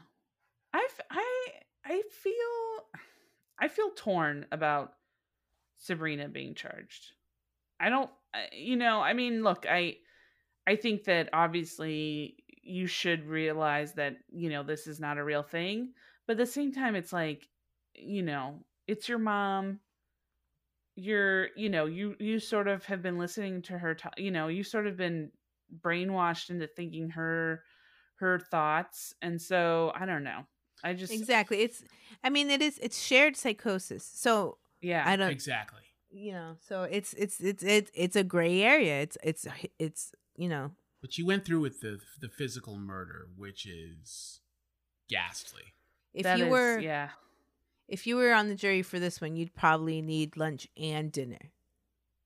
[0.72, 1.46] I, I,
[1.84, 2.86] I feel
[3.58, 4.92] I feel torn about
[5.78, 7.12] Sabrina being charged.
[7.80, 8.10] I don't
[8.52, 9.96] you know, I mean, look, I
[10.66, 15.42] I think that obviously you should realize that, you know, this is not a real
[15.42, 15.92] thing,
[16.26, 17.48] but at the same time it's like,
[17.94, 19.80] you know, it's your mom.
[20.94, 24.48] You're, you know, you you sort of have been listening to her talk, you know,
[24.48, 25.30] you sort of been
[25.80, 27.62] brainwashed into thinking her
[28.16, 30.42] her thoughts and so I don't know.
[30.82, 31.60] I just Exactly.
[31.60, 31.82] It's
[32.22, 34.04] I mean it is it's shared psychosis.
[34.04, 35.02] So yeah.
[35.06, 35.82] I don't Exactly.
[36.10, 39.00] you know, so it's it's it's it's it's a gray area.
[39.02, 39.46] It's it's
[39.78, 44.40] it's you know, But you went through with the the physical murder, which is
[45.08, 45.62] ghastly.
[46.14, 47.10] if That you is- were yeah.
[47.88, 51.52] if you were on the jury for this one, you'd probably need lunch and dinner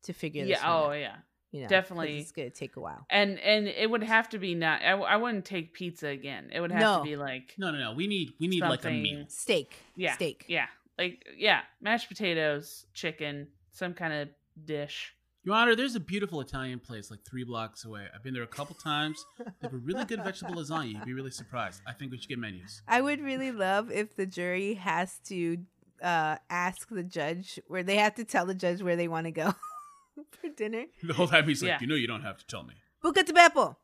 [0.04, 1.16] to figure this Yeah, one oh out, yeah.
[1.52, 2.18] you know, definitely.
[2.18, 3.06] It's gonna take a while.
[3.10, 6.50] And and it would have to be not i, I wouldn't take pizza again.
[6.52, 6.98] It would have No.
[6.98, 7.92] to be like No, no, no.
[7.94, 9.24] We need we need like a meal.
[9.28, 9.72] Steak.
[9.96, 10.14] yeah.
[10.14, 10.44] Steak.
[10.48, 10.66] Yeah.
[10.98, 14.28] Like yeah, mashed potatoes, chicken, some kind of
[14.64, 15.14] dish.
[15.44, 18.06] Your Honor, there's a beautiful Italian place like three blocks away.
[18.14, 19.24] I've been there a couple times.
[19.38, 20.92] They have a really good vegetable lasagna.
[20.92, 21.80] You'd be really surprised.
[21.84, 22.80] I think we should get menus.
[22.86, 25.58] I would really love if the jury has to
[26.00, 29.32] uh, ask the judge where they have to tell the judge where they want to
[29.32, 29.52] go
[30.30, 30.84] for dinner.
[31.02, 31.78] The whole time he's like, Yeah.
[31.80, 32.74] you know, you don't have to tell me.
[33.02, 33.74] Buca di Beppo.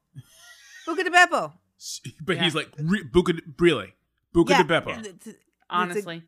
[0.86, 1.54] Buca di Beppo.
[1.76, 2.44] S- But Yeah.
[2.44, 3.94] he's like, "Re- Buca, di- really,
[4.32, 4.62] Buca Yeah.
[4.62, 5.34] di Beppo.
[5.70, 6.22] Honestly.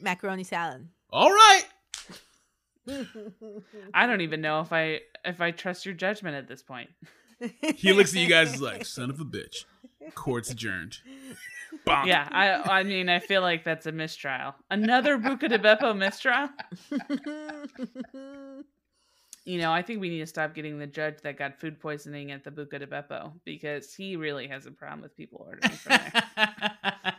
[0.00, 0.88] Macaroni salad.
[1.10, 1.64] All right.
[3.94, 6.90] I don't even know if I if I trust your judgment at this point.
[7.76, 9.66] He looks at you guys like, son of a bitch.
[10.14, 10.96] Court's adjourned.
[11.86, 12.06] Bonk.
[12.06, 14.54] Yeah, I I mean I feel like that's a mistrial.
[14.70, 16.48] Another Buca di Beppo mistrial?
[19.46, 22.32] You know, I think we need to stop getting the judge that got food poisoning
[22.32, 26.00] at the Buca di Beppo because he really has a problem with people ordering from
[26.36, 27.14] there.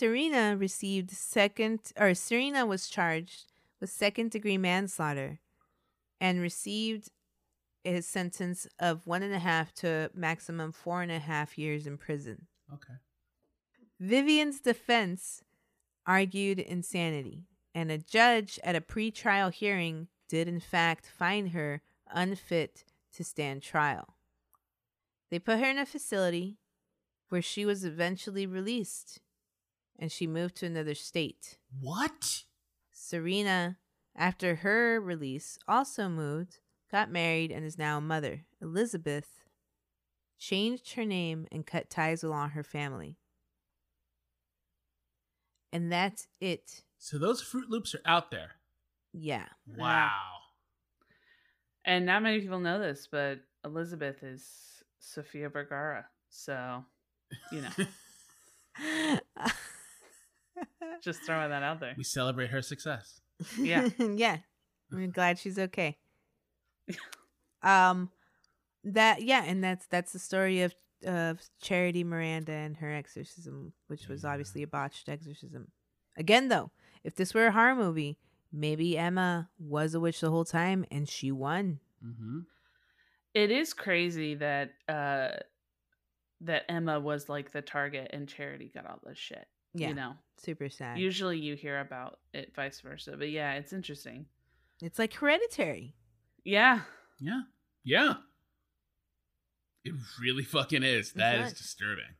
[0.00, 5.40] Serena received second, or Serena was charged with second degree manslaughter
[6.18, 7.10] and received
[7.84, 11.98] a sentence of one and a half to maximum four and a half years in
[11.98, 12.46] prison.
[12.72, 12.94] okay.
[14.00, 15.42] Vivian's defense
[16.06, 17.44] argued insanity,
[17.74, 23.60] and a judge at a pretrial hearing did, in fact, find her unfit to stand
[23.60, 24.14] trial.
[25.30, 26.56] They put her in a facility
[27.28, 29.20] where she was eventually released,
[30.00, 31.58] and she moved to another state.
[31.78, 32.44] What?
[32.90, 33.76] Serena,
[34.16, 36.58] after her release, also moved,
[36.90, 38.46] got married, and is now a mother.
[38.62, 39.44] Elizabeth
[40.38, 43.18] changed her name and cut ties with all her family.
[45.70, 46.82] And that's it.
[46.98, 48.52] So those Fruit Loops are out there.
[49.12, 49.46] Yeah.
[49.76, 50.10] Wow.
[51.84, 56.06] and not many people know this, but Elizabeth is Sofia Vergara.
[56.30, 56.84] So,
[57.52, 57.70] you know.
[61.02, 61.94] Just throwing that out there.
[61.96, 63.20] We celebrate her success.
[63.58, 63.88] Yeah.
[63.98, 64.38] yeah.
[64.92, 65.98] I'm glad she's okay.
[67.62, 68.10] um
[68.84, 74.08] that yeah, and that's that's the story of of Charity Miranda and her exorcism, which
[74.08, 74.30] was Yeah.
[74.30, 75.68] obviously a botched exorcism.
[76.16, 76.70] Again though,
[77.04, 78.18] if this were a horror movie,
[78.52, 81.80] maybe Emma was a witch the whole time and she won.
[82.04, 82.40] Mm-hmm.
[83.34, 85.28] It is crazy that uh
[86.42, 89.46] that Emma was like the target and Charity got all this shit.
[89.74, 89.88] Yeah.
[89.88, 90.14] You know.
[90.38, 90.98] Super sad.
[90.98, 93.14] Usually you hear about it vice versa.
[93.16, 94.26] But yeah, it's interesting.
[94.82, 95.94] it's like hereditary.
[96.44, 96.80] Yeah.
[97.18, 97.42] Yeah.
[97.84, 98.14] Yeah.
[99.84, 101.12] It really fucking is.
[101.12, 101.54] That is right.
[101.54, 102.14] disturbing.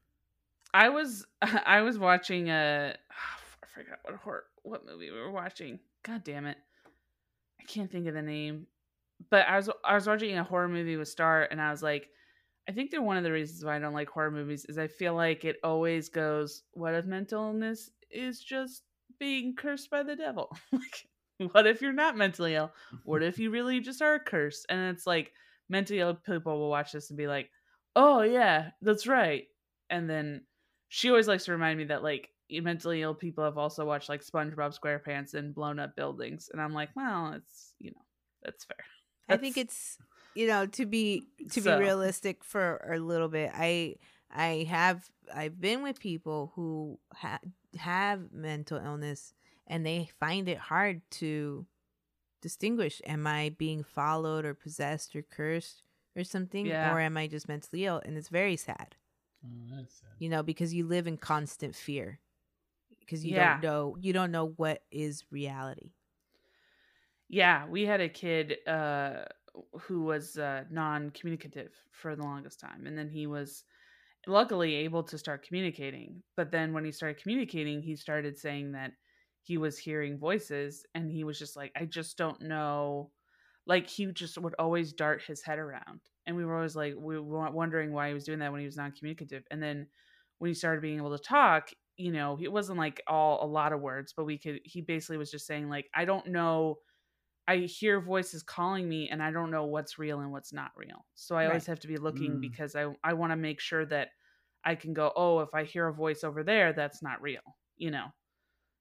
[0.73, 2.95] I was I was watching a
[3.63, 5.79] I forgot what horror what movie we were watching.
[6.03, 6.59] God damn it.
[7.61, 8.67] I can't think of the name.
[9.31, 12.09] But I was I was watching a horror movie with Star and I was like
[12.71, 14.87] I think that one of the reasons why I don't like horror movies is I
[14.87, 18.85] feel like it always goes what if mental illness is just
[19.19, 20.57] being cursed by the devil?
[20.73, 21.09] like
[21.51, 22.71] what if you're not mentally ill?
[23.03, 24.67] What if you really just are cursed?
[24.69, 25.33] And it's like
[25.69, 27.51] mentally ill people will watch this and be like,
[27.97, 29.49] "Oh yeah, that's right."
[29.89, 30.43] And then
[30.87, 34.25] she always likes to remind me that like mentally ill people have also watched like
[34.25, 38.05] SpongeBob SquarePants and blown up buildings, and I'm like, well, it's you know,
[38.45, 38.85] that's fair.
[39.29, 39.99] I think it's
[40.35, 43.51] you know to be to So- be realistic for a little bit.
[43.55, 43.97] I
[44.31, 47.41] I have I've been with people who ha-
[47.79, 49.33] have mental illness
[49.67, 51.67] and they find it hard to
[52.41, 55.83] distinguish am I being followed or possessed or cursed
[56.17, 56.93] or something Yeah.
[56.95, 58.97] or am I just mentally ill and it's very sad.
[59.45, 60.11] Oh, that's sad.
[60.19, 62.19] You know because you live in constant fear
[62.99, 63.55] because you Yeah.
[63.55, 65.93] don't know you don't know what is reality.
[67.29, 69.25] Yeah, we had a kid uh
[69.81, 73.65] who was uh non-communicative for the longest time and then he was
[74.27, 76.23] luckily able to start communicating.
[76.37, 78.93] But then when he started communicating, he started saying that
[79.43, 83.11] he was hearing voices and he was just like I just don't know
[83.67, 86.01] like he just would always dart his head around.
[86.27, 88.67] And we were always like we were wondering why he was doing that when he
[88.67, 89.45] was non-communicative.
[89.51, 89.87] And then
[90.39, 93.73] when he started being able to talk, you know, it wasn't like all a lot
[93.73, 96.79] of words, but we could he basically was just saying like I don't know
[97.51, 101.07] I hear voices calling me and I don't know what's real and what's not real.
[101.15, 102.41] So I always have to be looking Mm.
[102.41, 104.11] because I I want to make sure that
[104.65, 107.91] I can go, "Oh, if I hear a voice over there, that's not real." You
[107.93, 108.09] know.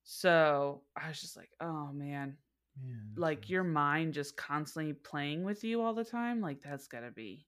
[0.04, 2.38] So, I was just like, "Oh man,
[2.76, 3.50] that's like sad.
[3.50, 7.48] your mind just constantly playing with you all the time, like that's got to be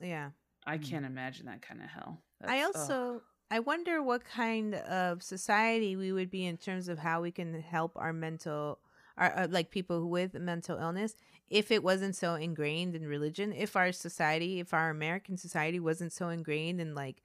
[0.00, 0.30] Yeah.
[0.66, 0.78] I Mm.
[0.78, 2.96] can't imagine that kind of hell." I That's- ugh.
[2.96, 7.30] also I wonder what kind of society we would be in terms of how we
[7.30, 8.80] can help our mental
[9.18, 11.16] our uh, like people with mental illness
[11.48, 16.12] if it wasn't so ingrained in religion if our society if our American society wasn't
[16.12, 17.22] so ingrained in like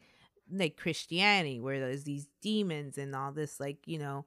[0.51, 4.25] like Christianity where there's these demons and all this like you know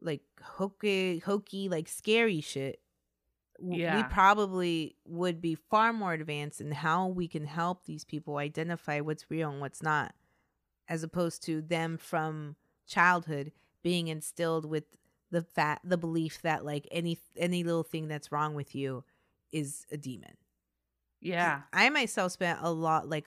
[0.00, 2.80] like hokey hokey like scary shit
[3.58, 8.36] w- we probably would be far more advanced in how we can help these people
[8.36, 10.14] identify what's real and what's not
[10.88, 13.52] as opposed to them from childhood
[13.82, 14.84] being instilled with
[15.36, 19.04] the fat the belief that like any any little thing that's wrong with you
[19.52, 20.34] is a demon.
[21.20, 21.62] Yeah.
[21.72, 23.26] i myself spent a lot like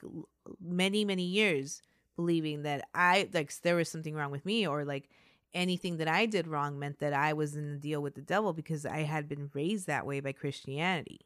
[0.60, 1.82] many many years
[2.16, 5.08] believing that i like there was something wrong with me or like
[5.54, 8.52] anything that i did wrong meant that i was in the deal with the devil
[8.52, 11.20] because i had been raised that way by christianity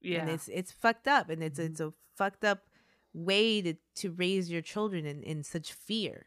[0.00, 0.20] Yeah.
[0.22, 1.66] and it's it's fucked up and it's Mhm.
[1.70, 2.60] it's a fucked up
[3.14, 6.26] way to to raise your children in in such fear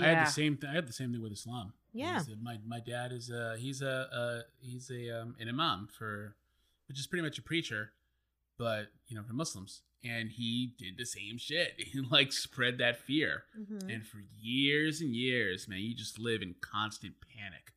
[0.00, 0.56] I had the same.
[0.56, 1.72] Th- I had the same thing with Islam.
[1.94, 2.18] Yeah.
[2.18, 6.34] He's my my dad is a he's a, a he's a um, an imam for,
[6.88, 7.92] which is pretty much a preacher,
[8.58, 11.74] but you know for Muslims, and he did the same shit.
[11.78, 13.44] He like spread that fear,
[13.88, 17.72] and for years and years, man, you just live in constant panic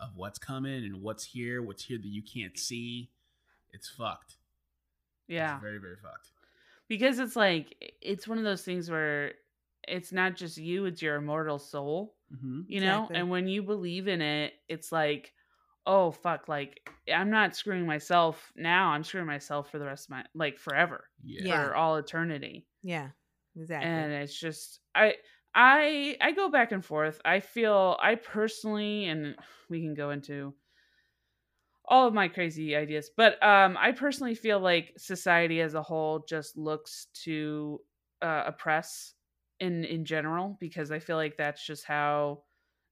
[0.00, 3.10] of what's coming and what's here, what's here that you can't see.
[3.72, 4.34] It's fucked.
[5.28, 5.54] Yeah.
[5.54, 6.28] It's very very fucked.
[6.88, 9.34] because it's like it's one of those things where
[9.88, 12.60] it's not just you it's your immortal soul Mm-hmm.
[12.66, 13.16] you know Exactly.
[13.20, 15.32] and when you believe in it it's like
[15.86, 20.10] oh fuck like i'm not screwing myself now i'm screwing myself for the rest of
[20.10, 21.44] my like forever Yeah.
[21.46, 21.64] Yeah.
[21.66, 23.10] for all eternity yeah
[23.56, 25.14] exactly and it's just i
[25.54, 29.36] i i go back and forth i feel i personally and
[29.68, 30.54] we can go into
[31.86, 36.24] all of my crazy ideas but um i personally feel like society as a whole
[36.28, 37.80] just looks to
[38.22, 39.13] uh, oppress
[39.64, 42.42] in in general because i feel like that's just how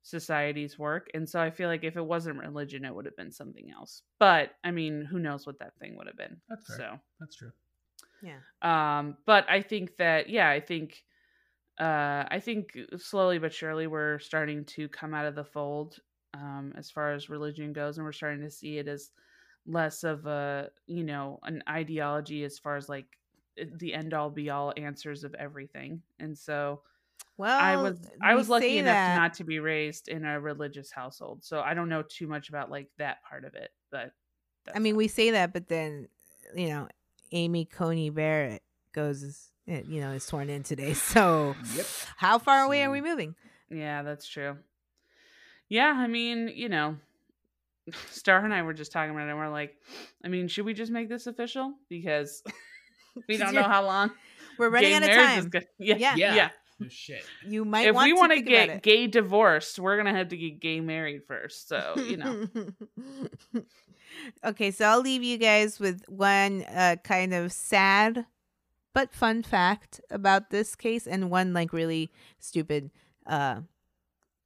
[0.03, 3.31] societies work and so i feel like if it wasn't religion it would have been
[3.31, 6.77] something else but i mean who knows what that thing would have been That's fair.
[6.79, 7.53] so That's true.
[8.21, 11.03] yeah um but i think that yeah i think
[11.81, 15.99] uh, I think slowly but surely we're starting to come out of the fold
[16.35, 19.11] um, as far as religion goes, and we're starting to see it as
[19.67, 23.07] less of a you know an ideology as far as like
[23.77, 26.03] the end all be all answers of everything.
[26.19, 26.83] And so
[27.37, 30.91] Well, I was I was lucky enough that- not to be raised in a religious
[30.91, 33.71] household, so I don't know too much about like that part of it.
[33.91, 34.13] But
[34.75, 36.09] I mean, we say that, but then
[36.55, 36.89] you know,
[37.33, 38.63] Amy Coney Barrett
[38.93, 40.93] goes, eh, you know, is sworn in today.
[41.13, 41.87] So, Yep.
[42.17, 43.35] how far away are we moving?
[43.71, 44.59] Yeah, that's true.
[45.69, 46.97] Yeah, I mean, you know,
[48.11, 49.75] Star and I were just talking about it, and we're like,
[50.25, 51.75] I mean, should we just make this official?
[51.89, 52.43] Because
[53.29, 54.11] we don't know how long.
[54.59, 55.51] We're running gay out of marriage is time.
[55.51, 56.15] gonna- yeah, Yeah.
[56.17, 56.49] yeah, Yeah.
[56.81, 57.25] No shit.
[57.47, 60.59] You might If want we want to get gay divorced, we're gonna have to get
[60.61, 61.69] gay married first.
[61.69, 62.47] So you know,
[64.45, 68.27] okay, so I'll leave you guys with one uh, kind of sad
[68.95, 72.91] but fun fact about this case, and one like really stupid
[73.27, 73.61] uh,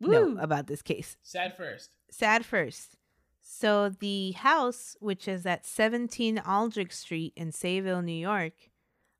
[0.01, 0.39] note Woo.
[0.39, 1.17] about this case.
[1.23, 1.91] Sad first.
[2.11, 2.97] sad first.
[3.49, 8.55] So the house, which is at 17 Aldrich Street in Sayville, New York,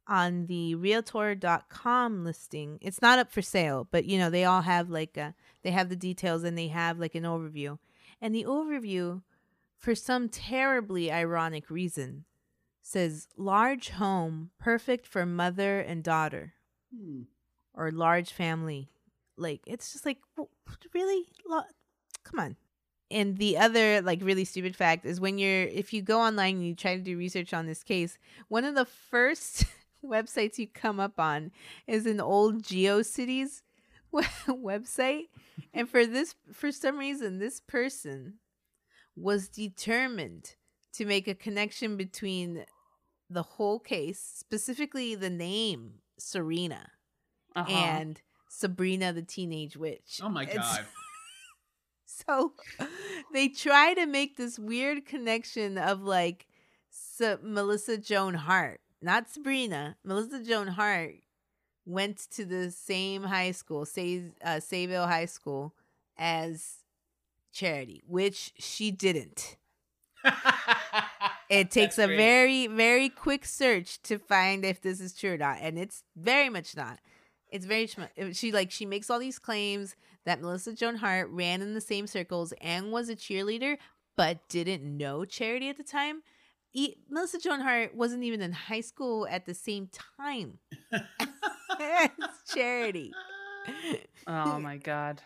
[0.09, 4.91] on the realtor.com listing, it's not up for sale, but you know, they all have
[4.91, 7.79] like a, they have the details and they have like an overview.
[8.21, 9.23] And the overview,
[9.79, 12.25] for some terribly ironic reason,
[12.83, 16.55] says large home, perfect for mother and daughter
[16.95, 17.23] Hmm.
[17.75, 18.91] or large family.
[19.37, 20.19] Like it's just like
[20.93, 21.27] really,
[22.25, 22.57] come on.
[23.11, 26.67] And the other like really stupid fact is when you're if you go online and
[26.67, 28.19] you try to do research on this case,
[28.49, 29.65] one of the first
[30.05, 31.53] websites you come up on
[31.87, 33.63] is an old GeoCities
[34.49, 35.29] website,
[35.73, 38.35] and for this for some reason this person
[39.15, 40.55] was determined
[40.95, 42.65] to make a connection between
[43.31, 46.91] the whole case, specifically the name Serena
[47.55, 47.71] Uh-huh.
[47.71, 50.21] and Sabrina the Teenage Witch.
[50.23, 50.87] Oh my god.
[52.27, 52.53] So
[53.33, 56.47] they try to make this weird connection of like
[56.91, 59.97] Sa- Melissa Joan Hart, not Sabrina.
[60.05, 61.17] Melissa Joan Hart
[61.85, 65.75] went to the same high school, Say, uh, Sayville High School,
[66.17, 66.77] as
[67.53, 69.57] Charity, which she didn't.
[71.49, 72.17] It takes That's a great.
[72.17, 76.49] very, very quick search to find if this is true or not, and it's very
[76.49, 76.99] much not.
[77.49, 79.95] It's very much she like she makes all these claims
[80.27, 83.79] that Melissa Joan Hart ran in the same circles and was a cheerleader,
[84.17, 86.23] but didn't know Charity at the time.
[86.75, 89.89] E- Melissa Joan Hart wasn't even in high school at the same
[90.19, 90.59] time
[91.81, 92.11] as
[92.55, 93.13] Charity.
[94.27, 95.23] oh my god.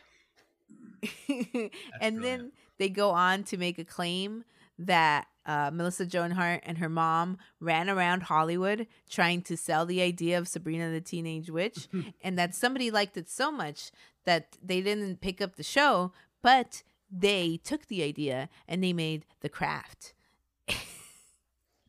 [2.00, 4.44] and then they go on to make a claim
[4.78, 10.00] that uh, Melissa Joan Hart and her mom ran around Hollywood trying to sell the
[10.02, 11.88] idea of Sabrina the Teenage Witch,
[12.22, 13.90] and that somebody liked it so much
[14.24, 19.24] that they didn't pick up the show, but they took the idea and they made
[19.40, 20.14] The Craft.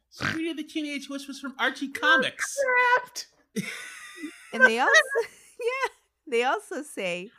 [0.09, 2.57] Sabrina the Teenage Witch was from Archie Comics.
[2.97, 3.27] Craft.
[4.53, 4.91] And they also,
[5.59, 5.89] yeah,
[6.27, 7.29] they also say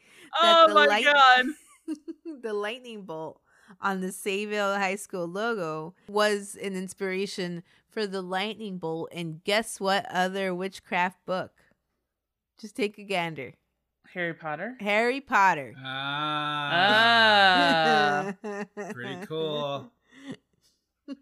[0.41, 1.45] Oh the my light- god.
[2.43, 3.39] the lightning bolt
[3.83, 9.11] on the Sayville High School logo was an inspiration for the lightning bolt.
[9.13, 11.53] And guess what other witchcraft book?
[12.59, 13.53] Just take a gander.
[14.15, 14.77] Harry Potter.
[14.81, 15.75] Harry Potter.
[15.83, 16.71] Ah,
[18.45, 18.65] Ah.
[18.93, 19.91] pretty cool.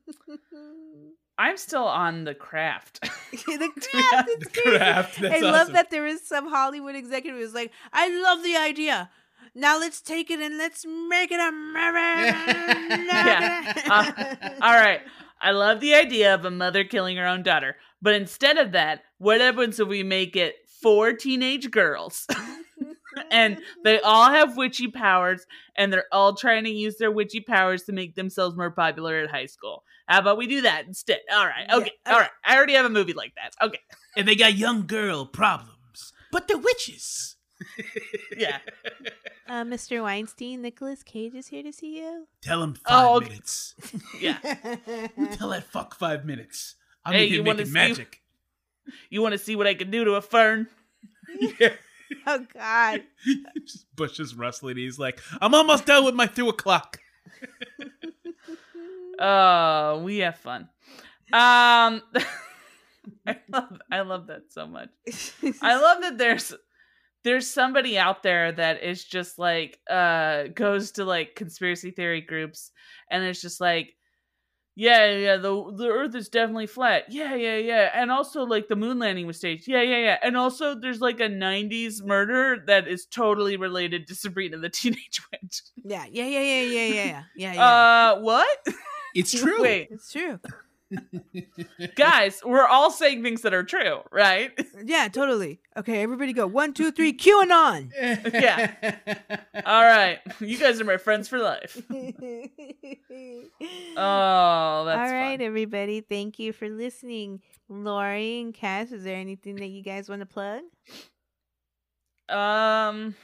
[1.38, 3.00] I'm still on the craft.
[3.32, 4.28] the craft.
[4.40, 4.76] The crazy.
[4.78, 5.72] Craft, that's I love awesome.
[5.74, 9.08] that there is some Hollywood executive who's like, I love the idea.
[9.54, 11.50] Now let's take it and let's make it a
[13.06, 13.72] Yeah.
[13.88, 15.00] Uh, All right.
[15.40, 17.76] I love the idea of a mother killing her own daughter.
[18.02, 22.26] But instead of that, what happens if we make it four teenage girls?
[23.30, 25.44] And they all have witchy powers
[25.76, 29.30] and they're all trying to use their witchy powers to make themselves more popular at
[29.30, 29.84] high school.
[30.06, 31.20] How about we do that instead?
[31.32, 31.66] All right.
[31.68, 31.84] Yeah, Okay.
[31.86, 32.12] okay.
[32.14, 32.30] All right.
[32.44, 33.54] I already have a movie like that.
[33.64, 33.80] Okay.
[34.16, 37.36] And they got young girl problems, but they're witches.
[38.36, 38.58] Yeah.
[39.48, 40.02] Uh, Mr.
[40.02, 42.26] Weinstein, Nicolas Cage is here to see you.
[42.42, 43.28] Tell him five Oh, okay.
[43.28, 43.74] minutes.
[44.20, 44.38] Yeah.
[45.32, 46.76] Tell that fuck five minutes.
[47.04, 48.22] I'm Hey, in here you wanna making see- magic.
[49.10, 50.66] You want to see what I can do to a fern?
[51.60, 51.74] yeah.
[52.26, 53.02] oh God.
[53.66, 54.76] Just Bush is rustling.
[54.76, 56.98] He's like, I'm almost done with my two o'clock.
[59.22, 60.62] Oh, we have fun.
[61.30, 62.00] Um,
[63.26, 64.88] I love, I love that so much.
[65.60, 66.54] I love that there's
[67.22, 72.70] there's somebody out there that is just like uh goes to like conspiracy theory groups
[73.10, 73.94] and it's just like
[74.74, 77.04] yeah, yeah, the the Earth is definitely flat.
[77.08, 79.66] Yeah, yeah, yeah, and also like the moon landing was staged.
[79.66, 84.14] Yeah, yeah, yeah, and also there's like a '90s murder that is totally related to
[84.14, 85.62] Sabrina the Teenage Witch.
[85.84, 87.52] Yeah, yeah, yeah, yeah, yeah, yeah, yeah, yeah.
[87.54, 87.64] yeah.
[87.64, 88.58] Uh, what?
[89.14, 89.60] It's true.
[89.60, 90.38] Wait, it's true.
[91.94, 94.50] guys, we're all saying things that are true, right?
[94.84, 95.60] Yeah, totally.
[95.76, 96.46] Okay, everybody go.
[96.46, 97.92] One, two, three, QAnon.
[98.32, 98.96] Yeah.
[99.66, 101.80] All right, you guys are my friends for life.
[103.96, 105.42] Oh, that's All right, fun.
[105.42, 106.00] everybody.
[106.00, 107.40] Thank you for listening.
[107.68, 110.62] Lauri and Kash, is there anything that you guys want to plug?
[112.28, 113.14] Um,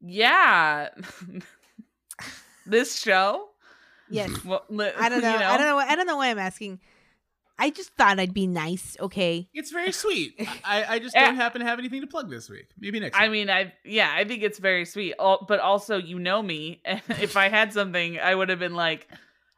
[0.00, 0.88] yeah,
[2.66, 3.48] this show.
[4.14, 4.44] Yes.
[4.44, 5.30] Well, li- I don't know.
[5.30, 5.76] you I don't know.
[5.76, 6.80] why- I don't know why I'm asking.
[7.58, 8.96] I just thought I'd be nice.
[8.98, 9.48] Okay.
[9.52, 10.34] It's very sweet.
[10.64, 11.20] I, I just Eh.
[11.24, 12.66] don't happen to have anything to plug this week.
[12.78, 13.32] Maybe next I week.
[13.32, 15.14] mean, I yeah, I think it's very sweet.
[15.20, 19.06] Al- But also, you know me, if I had something, I would have been like,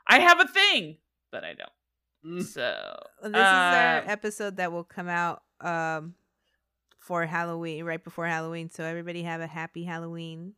[0.07, 0.99] I have a thing,
[1.31, 2.39] but I don't.
[2.41, 2.43] Mm.
[2.45, 2.63] So
[3.23, 6.15] Well, this is our uh, episode that will come out um
[6.99, 8.71] for Halloween, right before Halloween.
[8.71, 10.55] So everybody have a happy Halloween.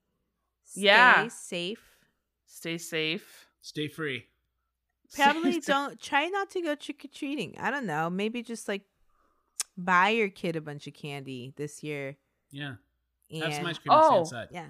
[0.65, 1.29] Stay Yeah.
[1.29, 1.83] safe.
[2.47, 3.46] Stay safe.
[3.67, 4.27] Stay free.
[5.13, 7.57] Probably don't try not to go trick or treating.
[7.59, 8.09] I don't know.
[8.09, 8.83] Maybe just like
[9.77, 12.17] buy your kid a bunch of candy this year.
[12.53, 12.75] Yeah.
[13.29, 14.25] And Have some ice cream and Oh.
[14.25, 14.49] stay inside.
[14.53, 14.67] yeah.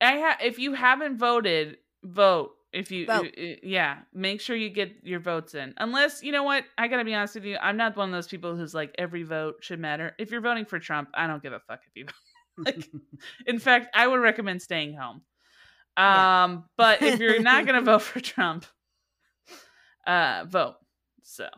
[0.00, 2.50] I ha- if you haven't voted, vote.
[2.72, 3.28] If you, Vote.
[3.62, 5.74] yeah, make sure you get your votes in.
[5.76, 8.26] Unless you know what, I gotta be honest with you, I'm not one of those
[8.28, 10.16] people who's like every vote should matter.
[10.18, 12.06] If you're voting for Trump, I don't give a fuck if you.
[12.58, 12.66] Vote.
[12.66, 12.90] Like,
[13.46, 15.20] in fact, I would recommend staying home.
[15.96, 16.44] Yeah.
[16.44, 18.66] Um, but if you're not gonna vote for Trump,
[20.06, 20.76] uh, vote.
[21.22, 21.48] So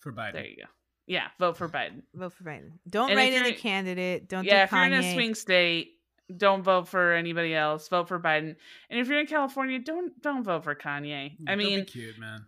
[0.00, 0.32] For Biden.
[0.32, 0.68] there you go.
[1.06, 2.02] Yeah, vote for Biden.
[2.14, 2.72] Vote for Biden.
[2.88, 4.28] Don't And write in a candidate.
[4.28, 5.94] Don't yeah, do if you're in a swing state,
[6.36, 7.88] don't vote for anybody else.
[7.88, 8.54] Vote for Biden.
[8.88, 11.32] And if you're in California, don't don't vote for Kanye.
[11.32, 12.46] I Don't be mean, cute, man.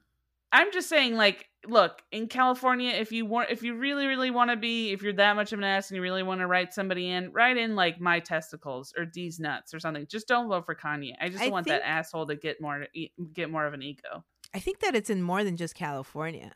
[0.53, 4.51] I'm just saying, like, look, in California, if you want, if you really, really want
[4.51, 6.75] to be, if you're that much of an ass and you really want to write
[6.75, 10.07] somebody in, write in like my testicles or these nuts or something.
[10.09, 11.13] Just don't vote for Kanye.
[11.21, 12.87] I just I want think- that asshole to get more
[13.33, 14.25] get more of an ego.
[14.55, 16.53] I think that it's in more than just California.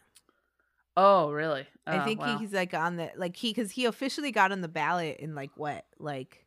[0.99, 1.67] Oh, really?
[1.87, 2.39] I Oh, think wow.
[2.39, 5.35] he, he's like on the like he because he officially got on the ballot in
[5.35, 6.47] like what like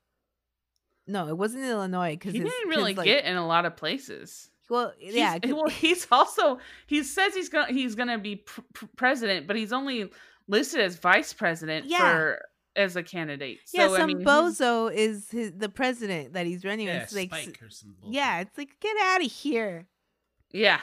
[1.07, 3.75] no it wasn't in Illinois because he didn't really like, get in a lot of
[3.75, 4.49] places.
[4.69, 9.47] Well He's- well, he's also he says he's gonna he's gonna be pr- pr- president,
[9.47, 10.09] but he's only
[10.47, 11.97] listed as vice president Yeah.
[11.99, 13.59] for as a candidate.
[13.73, 17.13] yeah So, I some mean, bozo is his, the president that he's running Yeah, it's
[17.13, 19.87] like Spike or some yeah it's like get out of here
[20.51, 20.79] Yeah.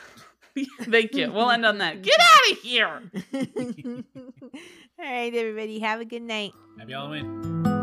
[0.83, 1.31] Thank you.
[1.33, 2.01] We'll end on that.
[2.03, 3.03] Get out of here.
[3.35, 7.76] all right everybody have a good night Happy Halloween.